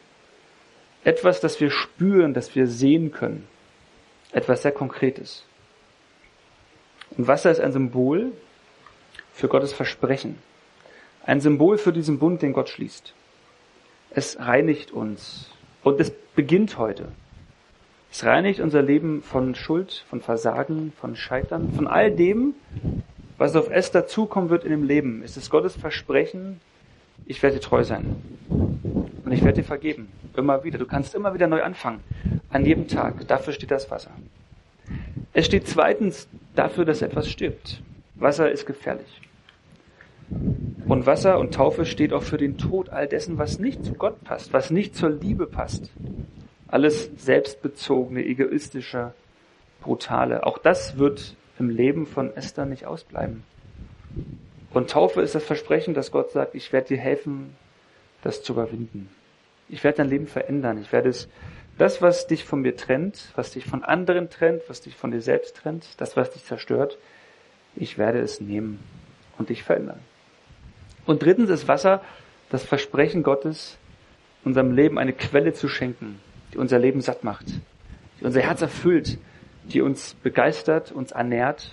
etwas, 1.04 1.42
das 1.42 1.60
wir 1.62 1.70
spüren, 1.70 2.34
das 2.34 2.56
wir 2.56 2.66
sehen 2.66 3.12
können, 3.12 3.48
etwas 4.32 4.64
sehr 4.64 4.72
Konkretes. 4.72 5.46
Und 7.16 7.28
Wasser 7.28 7.52
ist 7.52 7.60
ein 7.60 7.74
Symbol 7.74 8.32
für 9.34 9.50
Gottes 9.50 9.72
Versprechen, 9.72 10.40
ein 11.26 11.42
Symbol 11.42 11.78
für 11.78 11.92
diesen 11.92 12.20
Bund, 12.20 12.42
den 12.42 12.54
Gott 12.54 12.70
schließt. 12.70 13.14
Es 14.12 14.40
reinigt 14.40 14.92
uns 14.92 15.50
und 15.84 16.00
es 16.00 16.12
beginnt 16.36 16.78
heute. 16.78 17.08
Es 18.12 18.24
reinigt 18.24 18.60
unser 18.60 18.82
Leben 18.82 19.22
von 19.22 19.56
Schuld, 19.56 20.06
von 20.10 20.22
Versagen, 20.22 20.94
von 21.02 21.16
Scheitern, 21.16 21.74
von 21.74 21.88
all 21.88 22.12
dem, 22.12 22.54
was 23.38 23.56
auf 23.56 23.70
Esther 23.70 24.08
zukommen 24.08 24.50
wird 24.50 24.64
in 24.64 24.72
dem 24.72 24.84
Leben. 24.84 25.22
Es 25.24 25.36
ist 25.36 25.50
Gottes 25.50 25.76
Versprechen, 25.76 26.62
ich 27.26 27.42
werde 27.42 27.58
dir 27.58 27.62
treu 27.62 27.84
sein. 27.84 28.16
Und 28.50 29.32
ich 29.32 29.44
werde 29.44 29.62
dir 29.62 29.68
vergeben. 29.68 30.10
Immer 30.36 30.64
wieder. 30.64 30.78
Du 30.78 30.86
kannst 30.86 31.16
immer 31.16 31.34
wieder 31.34 31.48
neu 31.48 31.64
anfangen. 31.64 32.02
An 32.50 32.66
jedem 32.66 32.88
Tag. 32.88 33.28
Dafür 33.28 33.52
steht 33.54 33.72
das 33.72 33.90
Wasser. 33.90 34.12
Es 35.34 35.48
steht 35.48 35.68
zweitens 35.68 36.28
dafür, 36.56 36.86
dass 36.86 37.02
etwas 37.02 37.30
stirbt. 37.30 37.82
Wasser 38.16 38.52
ist 38.52 38.66
gefährlich. 38.66 39.22
Und 40.88 41.08
Wasser 41.08 41.40
und 41.40 41.54
Taufe 41.54 41.86
steht 41.86 42.14
auch 42.14 42.22
für 42.22 42.38
den 42.38 42.58
Tod 42.58 42.90
all 42.90 43.08
dessen, 43.08 43.38
was 43.40 43.58
nicht 43.58 43.84
zu 43.84 43.94
Gott 43.94 44.24
passt, 44.24 44.54
was 44.54 44.70
nicht 44.70 44.96
zur 44.96 45.10
Liebe 45.10 45.48
passt. 45.48 45.90
Alles 46.68 47.10
selbstbezogene, 47.18 48.24
egoistische, 48.24 49.14
brutale. 49.82 50.46
Auch 50.46 50.60
das 50.60 50.98
wird 50.98 51.36
im 51.58 51.70
Leben 51.70 52.06
von 52.06 52.36
Esther 52.36 52.66
nicht 52.66 52.86
ausbleiben. 52.86 53.44
Und 54.72 54.92
Taufe 54.92 55.22
ist 55.22 55.34
das 55.34 55.44
Versprechen, 55.44 55.94
dass 55.94 56.12
Gott 56.12 56.32
sagt, 56.32 56.54
ich 56.54 56.72
werde 56.72 56.90
dir 56.90 56.98
helfen, 56.98 57.56
das 58.22 58.44
zu 58.44 58.54
überwinden. 58.54 59.10
Ich 59.70 59.84
werde 59.84 59.98
dein 59.98 60.10
Leben 60.10 60.28
verändern. 60.28 60.80
Ich 60.80 60.92
werde 60.92 61.10
es, 61.10 61.30
das, 61.78 62.02
was 62.02 62.28
dich 62.28 62.44
von 62.44 62.62
mir 62.62 62.76
trennt, 62.76 63.32
was 63.36 63.52
dich 63.52 63.66
von 63.66 63.84
anderen 63.84 64.30
trennt, 64.30 64.62
was 64.68 64.82
dich 64.82 64.96
von 64.96 65.12
dir 65.12 65.22
selbst 65.22 65.58
trennt, 65.58 65.86
das, 65.98 66.16
was 66.16 66.32
dich 66.32 66.44
zerstört, 66.44 66.98
ich 67.76 67.98
werde 67.98 68.20
es 68.20 68.40
nehmen 68.40 68.80
und 69.38 69.50
dich 69.50 69.64
verändern. 69.64 70.00
Und 71.06 71.24
drittens 71.24 71.50
ist 71.50 71.68
Wasser 71.68 72.02
das 72.50 72.64
Versprechen 72.64 73.24
Gottes, 73.24 73.78
unserem 74.44 74.72
Leben 74.76 74.98
eine 74.98 75.14
Quelle 75.14 75.54
zu 75.54 75.68
schenken, 75.68 76.20
die 76.54 76.58
unser 76.58 76.80
Leben 76.80 77.02
satt 77.02 77.24
macht, 77.24 77.48
die 78.20 78.26
unser 78.26 78.42
Herz 78.42 78.62
erfüllt, 78.62 79.18
die 79.66 79.82
uns 79.82 80.14
begeistert, 80.16 80.92
uns 80.92 81.12
ernährt, 81.12 81.72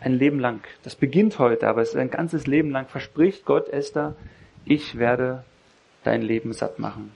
ein 0.00 0.12
Leben 0.12 0.38
lang. 0.38 0.60
Das 0.82 0.94
beginnt 0.94 1.38
heute, 1.38 1.66
aber 1.66 1.80
es 1.80 1.90
ist 1.90 1.96
ein 1.96 2.10
ganzes 2.10 2.46
Leben 2.46 2.70
lang. 2.70 2.86
Verspricht 2.88 3.46
Gott, 3.46 3.68
Esther, 3.68 4.14
ich 4.66 4.98
werde 4.98 5.44
dein 6.02 6.20
Leben 6.20 6.52
satt 6.52 6.78
machen. 6.78 7.12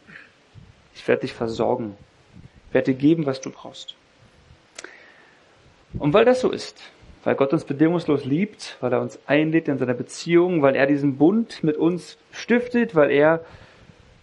Ich 0.94 1.06
werde 1.06 1.22
dich 1.22 1.34
versorgen. 1.34 1.96
Ich 2.68 2.74
werde 2.74 2.92
dir 2.92 2.98
geben, 2.98 3.26
was 3.26 3.40
du 3.40 3.50
brauchst. 3.50 3.94
Und 5.98 6.12
weil 6.12 6.24
das 6.24 6.40
so 6.40 6.50
ist, 6.50 6.80
weil 7.28 7.37
Gott 7.37 7.52
uns 7.52 7.66
bedingungslos 7.66 8.25
liebt, 8.25 8.78
weil 8.80 8.90
er 8.90 9.02
uns 9.02 9.18
einlädt 9.26 9.68
in 9.68 9.76
seiner 9.76 9.92
Beziehung, 9.92 10.62
weil 10.62 10.75
er 10.75 10.87
diesen 10.87 11.18
Bund 11.18 11.62
mit 11.62 11.76
uns 11.76 12.16
stiftet, 12.32 12.94
weil 12.94 13.11
er 13.11 13.44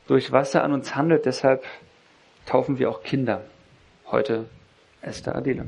durch 0.08 0.32
Wasser 0.32 0.64
an 0.64 0.74
uns 0.74 0.96
handelt, 0.96 1.28
deshalb 1.28 1.64
taufen 2.48 2.80
wir 2.80 2.90
auch 2.90 3.04
Kinder 3.04 3.44
heute 4.08 4.46
Esther 5.04 5.36
Adele. 5.36 5.68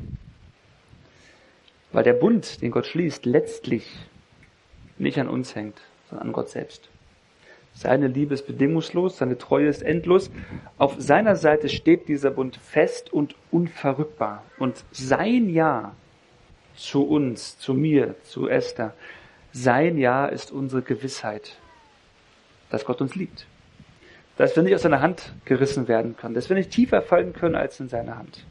Weil 1.92 2.02
der 2.02 2.14
Bund, 2.14 2.60
den 2.60 2.72
Gott 2.72 2.86
schließt, 2.86 3.24
letztlich 3.24 3.88
nicht 4.98 5.20
an 5.20 5.28
uns 5.28 5.54
hängt, 5.54 5.80
sondern 6.10 6.26
an 6.26 6.32
Gott 6.32 6.48
selbst. 6.48 6.88
Seine 7.72 8.08
Liebe 8.08 8.34
ist 8.34 8.48
bedingungslos, 8.48 9.18
seine 9.18 9.38
Treue 9.38 9.68
ist 9.68 9.84
endlos. 9.84 10.32
Auf 10.76 10.96
seiner 10.98 11.36
Seite 11.36 11.68
steht 11.68 12.08
dieser 12.08 12.32
Bund 12.32 12.56
fest 12.56 13.12
und 13.12 13.36
unverrückbar. 13.52 14.42
Und 14.58 14.84
sein 14.90 15.48
Ja 15.48 15.94
zu 16.78 17.06
uns, 17.06 17.58
zu 17.58 17.74
mir, 17.74 18.14
zu 18.22 18.48
Esther, 18.48 18.94
sein 19.52 19.98
Ja 19.98 20.26
ist 20.26 20.52
unsere 20.52 20.82
Gewissheit, 20.82 21.56
dass 22.70 22.84
Gott 22.84 23.00
uns 23.00 23.14
liebt. 23.14 23.46
Dass 24.36 24.54
wir 24.54 24.62
nicht 24.62 24.74
aus 24.74 24.82
seiner 24.82 25.00
Hand 25.00 25.32
gerissen 25.44 25.88
werden 25.88 26.16
können, 26.16 26.34
dass 26.34 26.48
wir 26.48 26.56
nicht 26.56 26.70
tiefer 26.70 27.02
fallen 27.02 27.32
können 27.32 27.56
als 27.56 27.80
in 27.80 27.88
seiner 27.88 28.16
Hand. 28.16 28.44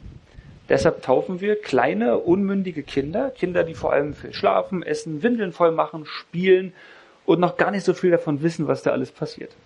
Deshalb 0.68 1.02
taufen 1.02 1.40
wir 1.40 1.58
kleine, 1.58 2.18
unmündige 2.18 2.82
Kinder, 2.82 3.30
Kinder, 3.30 3.64
die 3.64 3.72
vor 3.72 3.92
allem 3.92 4.12
viel 4.12 4.34
schlafen, 4.34 4.82
essen, 4.82 5.22
Windeln 5.22 5.52
voll 5.52 5.72
machen, 5.72 6.04
spielen 6.04 6.74
und 7.24 7.40
noch 7.40 7.56
gar 7.56 7.70
nicht 7.70 7.84
so 7.84 7.94
viel 7.94 8.10
davon 8.10 8.42
wissen, 8.42 8.68
was 8.68 8.82
da 8.82 8.90
alles 8.90 9.10
passiert. 9.10 9.56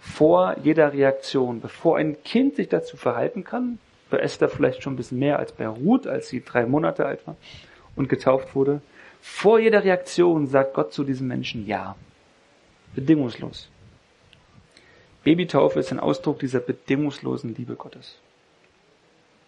Vor 0.00 0.56
jeder 0.62 0.94
Reaktion, 0.94 1.60
bevor 1.60 1.98
ein 1.98 2.22
Kind 2.22 2.56
sich 2.56 2.70
dazu 2.70 2.96
verhalten 2.96 3.44
kann, 3.44 3.78
bei 4.12 4.18
Esther 4.18 4.48
vielleicht 4.48 4.82
schon 4.82 4.92
ein 4.92 4.96
bisschen 4.96 5.18
mehr 5.18 5.38
als 5.38 5.52
bei 5.52 5.66
Ruth, 5.66 6.06
als 6.06 6.28
sie 6.28 6.44
drei 6.44 6.66
Monate 6.66 7.06
alt 7.06 7.26
war 7.26 7.36
und 7.96 8.08
getauft 8.08 8.54
wurde, 8.54 8.80
vor 9.20 9.58
jeder 9.58 9.82
Reaktion 9.82 10.46
sagt 10.46 10.74
Gott 10.74 10.92
zu 10.92 11.02
diesem 11.02 11.26
Menschen 11.26 11.66
Ja. 11.66 11.96
Bedingungslos. 12.94 13.70
Babytaufe 15.24 15.80
ist 15.80 15.90
ein 15.92 16.00
Ausdruck 16.00 16.40
dieser 16.40 16.60
bedingungslosen 16.60 17.54
Liebe 17.54 17.74
Gottes. 17.74 18.18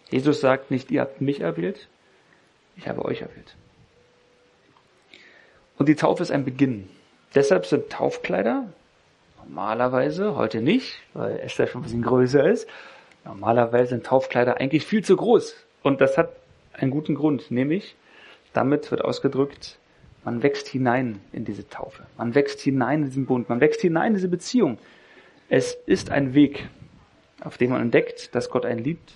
Jesus 0.09 0.41
sagt 0.41 0.71
nicht, 0.71 0.89
ihr 0.89 1.01
habt 1.01 1.21
mich 1.21 1.41
erwählt, 1.41 1.87
ich 2.75 2.87
habe 2.87 3.05
euch 3.05 3.21
erwählt. 3.21 3.55
Und 5.77 5.89
die 5.89 5.95
Taufe 5.95 6.23
ist 6.23 6.31
ein 6.31 6.45
Beginn. 6.45 6.89
Deshalb 7.35 7.65
sind 7.65 7.89
Taufkleider 7.89 8.67
normalerweise, 9.37 10.35
heute 10.35 10.61
nicht, 10.61 11.01
weil 11.13 11.37
Esther 11.39 11.67
schon 11.67 11.81
ein 11.81 11.83
bisschen 11.83 12.01
größer 12.01 12.49
ist, 12.49 12.67
normalerweise 13.25 13.89
sind 13.89 14.05
Taufkleider 14.05 14.57
eigentlich 14.57 14.85
viel 14.85 15.03
zu 15.03 15.15
groß. 15.15 15.55
Und 15.83 16.01
das 16.01 16.17
hat 16.17 16.29
einen 16.73 16.91
guten 16.91 17.15
Grund, 17.15 17.51
nämlich 17.51 17.95
damit 18.53 18.89
wird 18.89 19.03
ausgedrückt, 19.03 19.77
man 20.23 20.41
wächst 20.41 20.67
hinein 20.67 21.19
in 21.33 21.45
diese 21.45 21.67
Taufe. 21.67 22.03
Man 22.17 22.33
wächst 22.33 22.61
hinein 22.61 23.01
in 23.01 23.05
diesen 23.05 23.25
Bund. 23.25 23.47
Man 23.49 23.61
wächst 23.61 23.81
hinein 23.81 24.07
in 24.07 24.13
diese 24.15 24.29
Beziehung. 24.29 24.79
Es 25.49 25.73
ist 25.85 26.09
ein 26.09 26.33
Weg, 26.33 26.67
auf 27.41 27.57
dem 27.57 27.71
man 27.71 27.81
entdeckt, 27.81 28.33
dass 28.33 28.49
Gott 28.49 28.65
einen 28.65 28.83
liebt, 28.83 29.13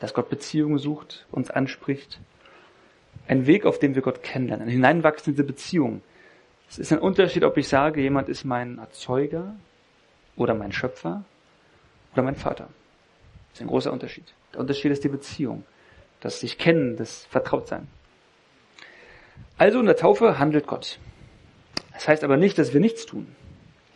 dass 0.00 0.14
Gott 0.14 0.30
Beziehungen 0.30 0.78
sucht, 0.78 1.26
uns 1.30 1.50
anspricht. 1.50 2.20
Ein 3.28 3.46
Weg, 3.46 3.66
auf 3.66 3.78
dem 3.78 3.94
wir 3.94 4.02
Gott 4.02 4.22
kennenlernen, 4.22 4.66
ein 4.66 4.72
Hineinwachsen 4.72 5.32
in 5.32 5.36
diese 5.36 5.44
Beziehung. 5.46 6.00
Es 6.70 6.78
ist 6.78 6.92
ein 6.92 6.98
Unterschied, 6.98 7.44
ob 7.44 7.58
ich 7.58 7.68
sage, 7.68 8.00
jemand 8.00 8.30
ist 8.30 8.44
mein 8.44 8.78
Erzeuger 8.78 9.54
oder 10.36 10.54
mein 10.54 10.72
Schöpfer 10.72 11.24
oder 12.14 12.22
mein 12.22 12.36
Vater. 12.36 12.68
Das 13.52 13.60
ist 13.60 13.62
ein 13.62 13.68
großer 13.68 13.92
Unterschied. 13.92 14.24
Der 14.52 14.60
Unterschied 14.60 14.92
ist 14.92 15.04
die 15.04 15.08
Beziehung, 15.08 15.64
das 16.20 16.40
sich 16.40 16.58
kennen, 16.58 16.96
das 16.96 17.26
Vertrautsein. 17.26 17.86
Also 19.58 19.80
in 19.80 19.86
der 19.86 19.96
Taufe 19.96 20.38
handelt 20.38 20.66
Gott. 20.66 20.98
Das 21.92 22.08
heißt 22.08 22.24
aber 22.24 22.36
nicht, 22.36 22.58
dass 22.58 22.72
wir 22.72 22.80
nichts 22.80 23.06
tun. 23.06 23.34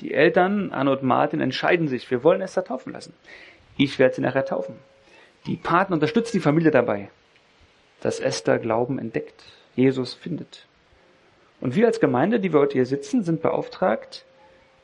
Die 0.01 0.13
Eltern, 0.13 0.73
Anne 0.73 0.91
und 0.93 1.03
Martin, 1.03 1.41
entscheiden 1.41 1.89
sich, 1.89 2.11
wir 2.11 2.23
wollen 2.23 2.43
Esther 2.43 2.65
taufen 2.65 2.93
lassen. 2.93 3.15
Ich 3.79 3.99
werde 3.99 4.15
sie 4.15 4.21
nachher 4.21 4.45
taufen. 4.45 4.77
Die 5.47 5.57
Paten 5.57 5.93
unterstützen 5.93 6.37
die 6.37 6.43
Familie 6.43 6.71
dabei, 6.71 7.09
dass 8.01 8.21
Esther 8.21 8.59
Glauben 8.59 8.99
entdeckt, 8.99 9.43
Jesus 9.75 10.13
findet. 10.13 10.67
Und 11.61 11.75
wir 11.75 11.87
als 11.87 12.01
Gemeinde, 12.01 12.41
die 12.41 12.53
wir 12.53 12.61
heute 12.61 12.75
hier 12.75 12.87
sitzen, 12.87 13.23
sind 13.23 13.41
beauftragt, 13.41 14.27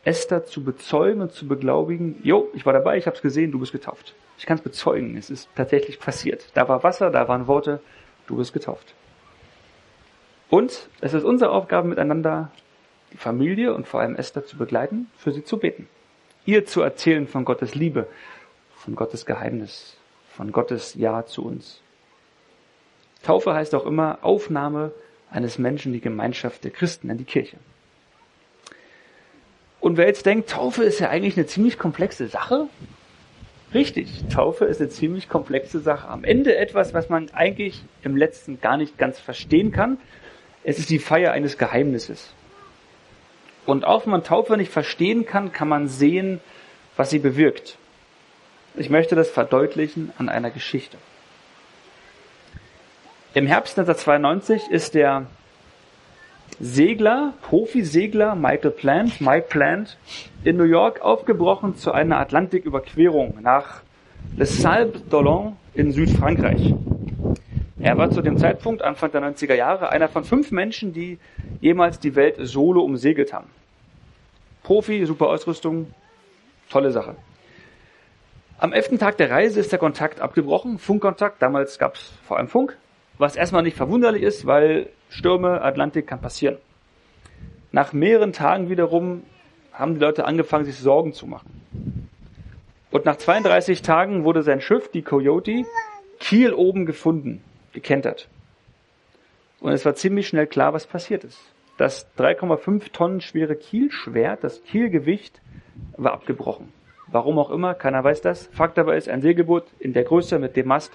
Esther 0.04 0.44
zu 0.44 0.64
bezeugen 0.64 1.20
und 1.20 1.32
zu 1.32 1.46
beglaubigen, 1.46 2.18
jo, 2.22 2.48
ich 2.54 2.64
war 2.64 2.72
dabei, 2.72 2.96
ich 2.96 3.06
habe 3.06 3.16
es 3.16 3.22
gesehen, 3.22 3.52
du 3.52 3.58
bist 3.58 3.72
getauft. 3.72 4.14
Ich 4.38 4.46
kann 4.46 4.58
es 4.58 4.62
bezeugen, 4.62 5.16
es 5.16 5.30
ist 5.30 5.48
tatsächlich 5.54 6.00
passiert. 6.00 6.46
Da 6.54 6.68
war 6.68 6.82
Wasser, 6.82 7.10
da 7.10 7.28
waren 7.28 7.46
Worte, 7.46 7.80
du 8.26 8.36
bist 8.36 8.52
getauft. 8.52 8.94
Und 10.48 10.88
es 11.00 11.14
ist 11.14 11.24
unsere 11.24 11.50
Aufgabe 11.50 11.88
miteinander, 11.88 12.50
die 13.12 13.16
Familie 13.16 13.74
und 13.74 13.86
vor 13.86 14.00
allem 14.00 14.16
Esther 14.16 14.44
zu 14.44 14.56
begleiten, 14.56 15.10
für 15.16 15.32
sie 15.32 15.44
zu 15.44 15.58
beten. 15.58 15.88
Ihr 16.44 16.66
zu 16.66 16.82
erzählen 16.82 17.28
von 17.28 17.44
Gottes 17.44 17.74
Liebe, 17.74 18.06
von 18.76 18.96
Gottes 18.96 19.26
Geheimnis, 19.26 19.96
von 20.28 20.50
Gottes 20.50 20.94
Ja 20.94 21.24
zu 21.24 21.44
uns. 21.44 21.80
Taufe 23.22 23.54
heißt 23.54 23.74
auch 23.74 23.86
immer 23.86 24.18
Aufnahme 24.22 24.92
eines 25.30 25.58
Menschen 25.58 25.92
die 25.92 26.00
Gemeinschaft 26.00 26.64
der 26.64 26.70
Christen, 26.70 27.08
in 27.10 27.18
die 27.18 27.24
Kirche. 27.24 27.56
Und 29.80 29.96
wer 29.96 30.06
jetzt 30.06 30.26
denkt, 30.26 30.50
Taufe 30.50 30.84
ist 30.84 31.00
ja 31.00 31.08
eigentlich 31.08 31.36
eine 31.36 31.46
ziemlich 31.46 31.78
komplexe 31.78 32.28
Sache, 32.28 32.68
richtig, 33.74 34.24
Taufe 34.32 34.64
ist 34.64 34.80
eine 34.80 34.90
ziemlich 34.90 35.28
komplexe 35.28 35.80
Sache. 35.80 36.08
Am 36.08 36.24
Ende 36.24 36.56
etwas, 36.56 36.94
was 36.94 37.08
man 37.08 37.30
eigentlich 37.30 37.82
im 38.02 38.16
letzten 38.16 38.60
gar 38.60 38.76
nicht 38.76 38.98
ganz 38.98 39.18
verstehen 39.18 39.72
kann. 39.72 39.98
Es 40.64 40.78
ist 40.78 40.90
die 40.90 40.98
Feier 40.98 41.32
eines 41.32 41.58
Geheimnisses. 41.58 42.32
Und 43.66 43.84
auch 43.84 44.06
wenn 44.06 44.12
man 44.12 44.24
Taufe 44.24 44.56
nicht 44.56 44.72
verstehen 44.72 45.26
kann, 45.26 45.52
kann 45.52 45.68
man 45.68 45.88
sehen, 45.88 46.40
was 46.96 47.10
sie 47.10 47.18
bewirkt. 47.18 47.78
Ich 48.74 48.90
möchte 48.90 49.14
das 49.14 49.30
verdeutlichen 49.30 50.12
an 50.18 50.28
einer 50.28 50.50
Geschichte. 50.50 50.96
Im 53.34 53.46
Herbst 53.46 53.78
1992 53.78 54.70
ist 54.70 54.94
der 54.94 55.26
Segler, 56.60 57.34
Profisegler 57.42 58.34
Michael 58.34 58.70
Plant, 58.70 59.20
Mike 59.20 59.46
Plant, 59.48 59.96
in 60.44 60.56
New 60.56 60.64
York 60.64 61.00
aufgebrochen 61.00 61.76
zu 61.76 61.92
einer 61.92 62.18
Atlantiküberquerung 62.18 63.38
nach 63.42 63.82
Les 64.36 64.60
Salles 64.60 65.02
d'Olonne 65.10 65.52
in 65.74 65.92
Südfrankreich. 65.92 66.74
Er 67.80 67.98
war 67.98 68.10
zu 68.10 68.22
dem 68.22 68.36
Zeitpunkt, 68.36 68.82
Anfang 68.82 69.10
der 69.10 69.22
90er 69.22 69.54
Jahre, 69.54 69.90
einer 69.90 70.08
von 70.08 70.24
fünf 70.24 70.52
Menschen, 70.52 70.92
die 70.92 71.18
jemals 71.60 71.98
die 71.98 72.14
Welt 72.14 72.36
solo 72.38 72.82
umsegelt 72.82 73.32
haben. 73.32 73.48
Profi, 74.62 75.04
super 75.04 75.28
Ausrüstung, 75.28 75.92
tolle 76.70 76.92
Sache. 76.92 77.16
Am 78.58 78.72
elften 78.72 78.98
Tag 78.98 79.16
der 79.16 79.30
Reise 79.30 79.58
ist 79.58 79.72
der 79.72 79.80
Kontakt 79.80 80.20
abgebrochen, 80.20 80.78
Funkkontakt, 80.78 81.42
damals 81.42 81.80
gab 81.80 81.96
es 81.96 82.12
vor 82.24 82.38
allem 82.38 82.46
Funk, 82.46 82.76
was 83.18 83.34
erstmal 83.34 83.64
nicht 83.64 83.76
verwunderlich 83.76 84.22
ist, 84.22 84.46
weil 84.46 84.88
Stürme, 85.12 85.60
Atlantik 85.60 86.06
kann 86.06 86.20
passieren. 86.20 86.56
Nach 87.70 87.92
mehreren 87.92 88.32
Tagen 88.32 88.70
wiederum 88.70 89.22
haben 89.72 89.94
die 89.94 90.00
Leute 90.00 90.24
angefangen, 90.24 90.64
sich 90.64 90.78
Sorgen 90.78 91.12
zu 91.12 91.26
machen. 91.26 92.08
Und 92.90 93.04
nach 93.04 93.16
32 93.16 93.82
Tagen 93.82 94.24
wurde 94.24 94.42
sein 94.42 94.60
Schiff, 94.60 94.90
die 94.90 95.02
Coyote, 95.02 95.64
Kiel 96.18 96.52
oben 96.52 96.86
gefunden, 96.86 97.42
gekentert. 97.72 98.28
Und 99.60 99.72
es 99.72 99.84
war 99.84 99.94
ziemlich 99.94 100.28
schnell 100.28 100.46
klar, 100.46 100.72
was 100.72 100.86
passiert 100.86 101.24
ist. 101.24 101.40
Das 101.78 102.06
3,5 102.18 102.92
Tonnen 102.92 103.20
schwere 103.20 103.56
Kielschwert, 103.56 104.44
das 104.44 104.62
Kielgewicht, 104.64 105.40
war 105.96 106.12
abgebrochen. 106.12 106.72
Warum 107.06 107.38
auch 107.38 107.50
immer, 107.50 107.74
keiner 107.74 108.02
weiß 108.02 108.22
das. 108.22 108.46
Fakt 108.48 108.78
aber 108.78 108.96
ist, 108.96 109.08
ein 109.08 109.22
Segelboot 109.22 109.64
in 109.78 109.92
der 109.92 110.04
Größe 110.04 110.38
mit 110.38 110.56
dem 110.56 110.68
Mast 110.68 110.92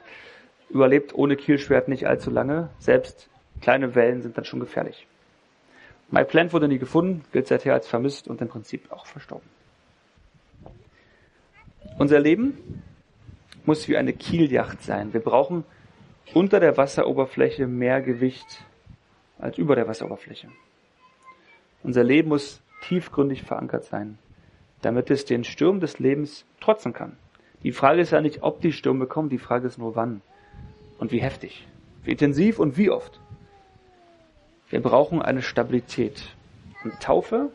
überlebt 0.69 1.13
ohne 1.13 1.35
Kielschwert 1.35 1.87
nicht 1.87 2.07
allzu 2.07 2.29
lange. 2.29 2.69
Selbst 2.79 3.29
Kleine 3.61 3.95
Wellen 3.95 4.21
sind 4.21 4.37
dann 4.37 4.45
schon 4.45 4.59
gefährlich. 4.59 5.07
My 6.09 6.23
Plant 6.23 6.53
wurde 6.53 6.67
nie 6.67 6.77
gefunden, 6.77 7.23
gilt 7.31 7.47
seither 7.47 7.73
als 7.73 7.87
vermisst 7.87 8.27
und 8.27 8.41
im 8.41 8.47
Prinzip 8.47 8.91
auch 8.91 9.05
verstorben. 9.05 9.47
Unser 11.97 12.19
Leben 12.19 12.83
muss 13.65 13.87
wie 13.87 13.97
eine 13.97 14.13
Kieljacht 14.13 14.81
sein. 14.83 15.13
Wir 15.13 15.19
brauchen 15.19 15.65
unter 16.33 16.59
der 16.59 16.77
Wasseroberfläche 16.77 17.67
mehr 17.67 18.01
Gewicht 18.01 18.63
als 19.39 19.57
über 19.57 19.75
der 19.75 19.87
Wasseroberfläche. 19.87 20.49
Unser 21.83 22.03
Leben 22.03 22.29
muss 22.29 22.61
tiefgründig 22.83 23.43
verankert 23.43 23.85
sein, 23.85 24.17
damit 24.81 25.09
es 25.11 25.25
den 25.25 25.43
Sturm 25.43 25.79
des 25.79 25.99
Lebens 25.99 26.45
trotzen 26.61 26.93
kann. 26.93 27.17
Die 27.63 27.71
Frage 27.71 28.01
ist 28.01 28.11
ja 28.11 28.21
nicht, 28.21 28.43
ob 28.43 28.61
die 28.61 28.71
Stürme 28.71 29.07
kommen, 29.07 29.29
die 29.29 29.37
Frage 29.37 29.67
ist 29.67 29.77
nur 29.77 29.95
wann 29.95 30.21
und 30.99 31.11
wie 31.11 31.21
heftig, 31.21 31.67
wie 32.03 32.11
intensiv 32.11 32.59
und 32.59 32.77
wie 32.77 32.89
oft. 32.89 33.19
Wir 34.69 34.81
brauchen 34.81 35.21
eine 35.21 35.41
Stabilität. 35.41 36.35
Und 36.83 36.99
Taufe 36.99 37.51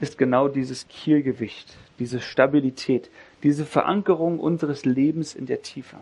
ist 0.00 0.18
genau 0.18 0.48
dieses 0.48 0.88
Kielgewicht, 0.88 1.76
diese 1.98 2.20
Stabilität, 2.20 3.10
diese 3.42 3.64
Verankerung 3.64 4.40
unseres 4.40 4.84
Lebens 4.84 5.34
in 5.34 5.46
der 5.46 5.62
Tiefe, 5.62 5.96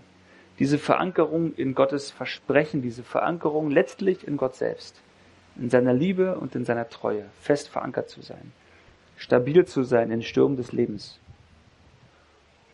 diese 0.59 0.79
Verankerung 0.79 1.55
in 1.55 1.75
Gottes 1.75 2.11
Versprechen, 2.11 2.81
diese 2.81 3.03
Verankerung 3.03 3.71
letztlich 3.71 4.27
in 4.27 4.37
Gott 4.37 4.57
selbst, 4.57 5.01
in 5.57 5.69
seiner 5.69 5.93
Liebe 5.93 6.39
und 6.39 6.55
in 6.55 6.65
seiner 6.65 6.89
Treue, 6.89 7.27
fest 7.41 7.69
verankert 7.69 8.09
zu 8.09 8.23
sein, 8.23 8.53
stabil 9.17 9.67
zu 9.67 9.83
sein 9.83 10.11
in 10.11 10.23
Stürmen 10.23 10.57
des 10.57 10.73
Lebens. 10.73 11.21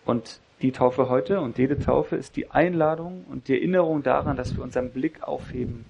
Und 0.05 0.41
die 0.63 0.73
Taufe 0.73 1.09
heute 1.09 1.41
und 1.41 1.59
jede 1.59 1.79
Taufe 1.79 2.17
ist 2.17 2.37
die 2.37 2.51
Einladung 2.51 3.25
und 3.29 3.49
die 3.49 3.55
Erinnerung 3.55 4.03
daran, 4.03 4.37
dass 4.37 4.57
wir 4.57 4.63
unseren 4.63 4.91
Blick 4.91 5.23
aufheben 5.23 5.85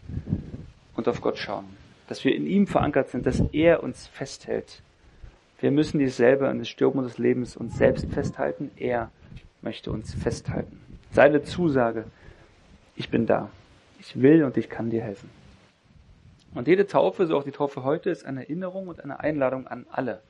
und 1.01 1.09
auf 1.09 1.23
Gott 1.23 1.39
schauen. 1.39 1.65
Dass 2.09 2.25
wir 2.25 2.35
in 2.35 2.47
ihm 2.47 2.67
verankert 2.67 3.09
sind, 3.09 3.25
dass 3.25 3.43
er 3.53 3.83
uns 3.83 4.07
festhält. 4.09 4.83
Wir 5.61 5.71
müssen 5.71 5.99
dies 5.99 6.17
selber 6.17 6.51
in 6.51 6.59
das 6.59 6.69
Sturm 6.69 7.03
des 7.03 7.17
Lebens 7.19 7.57
uns 7.57 7.79
selbst 7.79 8.07
festhalten. 8.13 8.71
Er 8.77 9.11
möchte 9.63 9.91
uns 9.91 10.13
festhalten. 10.15 10.81
Seine 11.11 11.43
Zusage, 11.43 12.05
ich 12.97 13.09
bin 13.09 13.27
da. 13.27 13.51
Ich 13.99 14.21
will 14.21 14.45
und 14.45 14.57
ich 14.57 14.69
kann 14.69 14.91
dir 14.91 15.03
helfen. 15.03 15.31
Und 16.55 16.69
jede 16.69 16.87
Taufe, 16.87 17.27
so 17.27 17.37
auch 17.37 17.45
die 17.45 17.51
Taufe 17.51 17.83
heute, 17.83 18.11
ist 18.11 18.27
eine 18.27 18.41
Erinnerung 18.41 18.89
und 18.89 19.03
eine 19.03 19.21
Einladung 19.21 19.67
an 19.67 19.87
alle. 19.91 20.21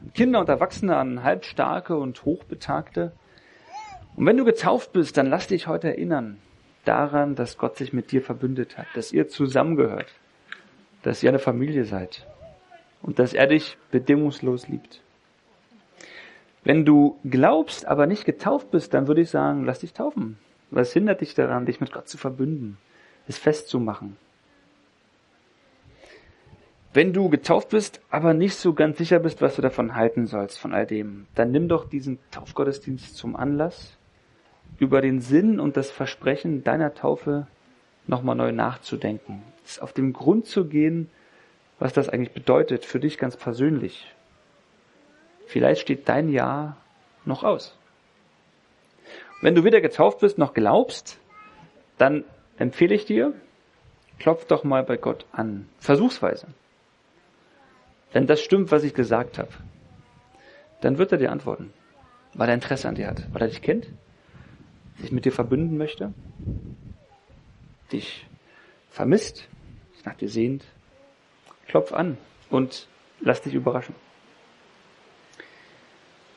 An 0.00 0.12
Kinder 0.14 0.40
und 0.40 0.48
Erwachsene, 0.48 0.96
an 0.96 1.22
Halbstarke 1.22 1.96
und 1.96 2.24
Hochbetagte. 2.24 3.12
Und 4.16 4.26
wenn 4.26 4.36
du 4.36 4.44
getauft 4.44 4.92
bist, 4.92 5.16
dann 5.16 5.26
lass 5.26 5.46
dich 5.46 5.66
heute 5.66 5.88
erinnern, 5.88 6.38
daran, 6.88 7.34
dass 7.34 7.58
Gott 7.58 7.76
sich 7.76 7.92
mit 7.92 8.10
dir 8.10 8.22
verbündet 8.22 8.78
hat, 8.78 8.86
dass 8.94 9.12
ihr 9.12 9.28
zusammengehört, 9.28 10.12
dass 11.02 11.22
ihr 11.22 11.28
eine 11.28 11.38
Familie 11.38 11.84
seid 11.84 12.26
und 13.02 13.18
dass 13.18 13.34
er 13.34 13.46
dich 13.46 13.76
bedingungslos 13.90 14.68
liebt. 14.68 15.02
Wenn 16.64 16.84
du 16.84 17.18
glaubst, 17.24 17.86
aber 17.86 18.06
nicht 18.06 18.24
getauft 18.24 18.70
bist, 18.70 18.94
dann 18.94 19.06
würde 19.06 19.20
ich 19.20 19.30
sagen, 19.30 19.64
lass 19.64 19.80
dich 19.80 19.92
taufen. 19.92 20.38
Was 20.70 20.92
hindert 20.92 21.20
dich 21.20 21.34
daran, 21.34 21.66
dich 21.66 21.80
mit 21.80 21.92
Gott 21.92 22.08
zu 22.08 22.18
verbünden, 22.18 22.78
es 23.26 23.38
festzumachen? 23.38 24.16
Wenn 26.94 27.12
du 27.12 27.28
getauft 27.28 27.68
bist, 27.68 28.00
aber 28.10 28.32
nicht 28.32 28.56
so 28.56 28.72
ganz 28.72 28.96
sicher 28.96 29.18
bist, 29.18 29.42
was 29.42 29.56
du 29.56 29.62
davon 29.62 29.94
halten 29.94 30.26
sollst, 30.26 30.58
von 30.58 30.72
all 30.72 30.86
dem, 30.86 31.26
dann 31.34 31.50
nimm 31.50 31.68
doch 31.68 31.88
diesen 31.88 32.18
Taufgottesdienst 32.30 33.14
zum 33.14 33.36
Anlass, 33.36 33.97
über 34.78 35.00
den 35.00 35.20
Sinn 35.20 35.60
und 35.60 35.76
das 35.76 35.90
Versprechen 35.90 36.62
deiner 36.64 36.94
Taufe 36.94 37.46
nochmal 38.06 38.36
neu 38.36 38.52
nachzudenken. 38.52 39.42
Es 39.64 39.78
auf 39.78 39.92
den 39.92 40.12
Grund 40.12 40.46
zu 40.46 40.66
gehen, 40.66 41.10
was 41.78 41.92
das 41.92 42.08
eigentlich 42.08 42.32
bedeutet 42.32 42.84
für 42.84 43.00
dich 43.00 43.18
ganz 43.18 43.36
persönlich. 43.36 44.14
Vielleicht 45.46 45.80
steht 45.80 46.08
dein 46.08 46.28
Ja 46.28 46.76
noch 47.24 47.44
aus. 47.44 47.76
Wenn 49.40 49.54
du 49.54 49.64
weder 49.64 49.80
getauft 49.80 50.20
bist 50.20 50.38
noch 50.38 50.54
glaubst, 50.54 51.18
dann 51.96 52.24
empfehle 52.56 52.94
ich 52.94 53.04
dir, 53.04 53.34
klopf 54.18 54.46
doch 54.46 54.64
mal 54.64 54.82
bei 54.82 54.96
Gott 54.96 55.26
an. 55.32 55.68
Versuchsweise. 55.78 56.48
Wenn 58.12 58.26
das 58.26 58.40
stimmt, 58.40 58.72
was 58.72 58.84
ich 58.84 58.94
gesagt 58.94 59.38
habe, 59.38 59.50
dann 60.80 60.98
wird 60.98 61.12
er 61.12 61.18
dir 61.18 61.30
antworten, 61.30 61.72
weil 62.34 62.48
er 62.48 62.54
Interesse 62.54 62.88
an 62.88 62.94
dir 62.94 63.06
hat, 63.06 63.32
weil 63.32 63.42
er 63.42 63.48
dich 63.48 63.62
kennt 63.62 63.88
sich 65.00 65.12
mit 65.12 65.24
dir 65.24 65.32
verbünden 65.32 65.78
möchte, 65.78 66.12
dich 67.92 68.26
vermisst, 68.90 69.48
sich 69.94 70.04
nach 70.04 70.16
dir 70.16 70.28
sehnt, 70.28 70.64
klopf 71.66 71.92
an 71.92 72.18
und 72.50 72.88
lass 73.20 73.42
dich 73.42 73.54
überraschen. 73.54 73.94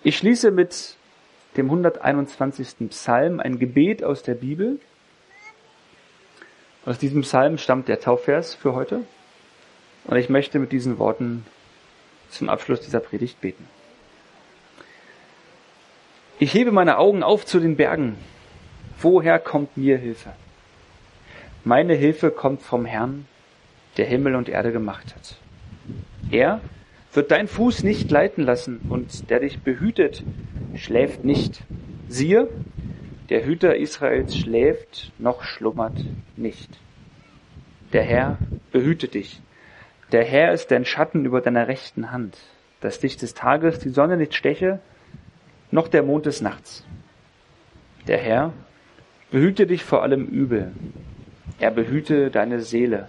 Ich 0.04 0.18
schließe 0.18 0.52
mit 0.52 0.96
dem 1.58 1.66
121. 1.66 2.90
Psalm, 2.90 3.40
ein 3.40 3.60
Gebet 3.60 4.04
aus 4.04 4.24
der 4.24 4.36
Bibel. 4.36 4.80
Aus 6.86 6.98
diesem 6.98 7.22
Psalm 7.22 7.58
stammt 7.58 7.88
der 7.88 8.00
Taufvers 8.00 8.56
für 8.56 8.74
heute. 8.74 9.02
Und 10.06 10.18
ich 10.18 10.30
möchte 10.30 10.58
mit 10.58 10.72
diesen 10.72 10.98
Worten 10.98 11.46
zum 12.30 12.50
Abschluss 12.50 12.82
dieser 12.82 13.00
Predigt 13.00 13.40
beten. 13.42 13.68
Ich 16.40 16.54
hebe 16.56 16.72
meine 16.72 16.98
Augen 16.98 17.22
auf 17.22 17.46
zu 17.46 17.60
den 17.60 17.76
Bergen. 17.76 18.18
Woher 19.02 19.40
kommt 19.40 19.78
mir 19.78 19.98
Hilfe? 19.98 20.34
Meine 21.64 21.96
Hilfe 21.96 22.30
kommt 22.30 22.62
vom 22.62 22.86
Herrn, 22.86 23.26
der 23.98 24.06
Himmel 24.06 24.36
und 24.36 24.48
Erde 24.48 24.72
gemacht 24.72 25.16
hat. 25.16 25.38
Er 26.30 26.62
wird 27.14 27.32
dein 27.32 27.48
Fuß 27.48 27.82
nicht 27.84 28.12
leiten 28.12 28.44
lassen 28.44 28.80
und 28.90 29.30
der 29.32 29.40
dich 29.40 29.60
behütet, 29.62 30.24
schläft 30.76 31.26
nicht. 31.26 31.64
Siehe, 32.10 32.48
der 33.30 33.44
Hüter 33.44 33.76
Israels 33.76 34.38
schläft 34.38 35.12
noch 35.18 35.44
schlummert 35.44 36.06
nicht. 36.38 36.70
Der 37.94 38.04
Herr 38.04 38.38
behütet 38.72 39.16
dich. 39.16 39.42
Der 40.12 40.24
Herr 40.24 40.54
ist 40.54 40.70
dein 40.70 40.86
Schatten 40.86 41.26
über 41.26 41.42
deiner 41.42 41.68
rechten 41.68 42.12
Hand, 42.12 42.38
dass 42.82 43.00
dich 43.00 43.18
des 43.18 43.34
Tages 43.34 43.80
die 43.80 43.90
Sonne 43.90 44.18
nicht 44.18 44.36
steche, 44.36 44.80
noch 45.72 45.88
der 45.88 46.04
Mond 46.04 46.28
des 46.28 46.42
Nachts. 46.42 46.86
Der 48.08 48.18
Herr 48.18 48.54
behüte 49.32 49.66
dich 49.66 49.84
vor 49.84 50.04
allem 50.04 50.26
Übel. 50.26 50.72
Er 51.60 51.72
behüte 51.72 52.30
deine 52.30 52.62
Seele. 52.62 53.08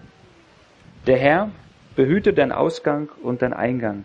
Der 1.06 1.18
Herr 1.18 1.50
behüte 1.96 2.32
dein 2.32 2.52
Ausgang 2.52 3.10
und 3.22 3.42
dein 3.42 3.52
Eingang 3.52 4.04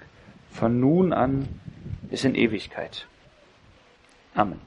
von 0.52 0.80
nun 0.80 1.14
an 1.14 1.48
bis 2.10 2.24
in 2.24 2.36
Ewigkeit. 2.36 3.08
Amen. 4.34 4.67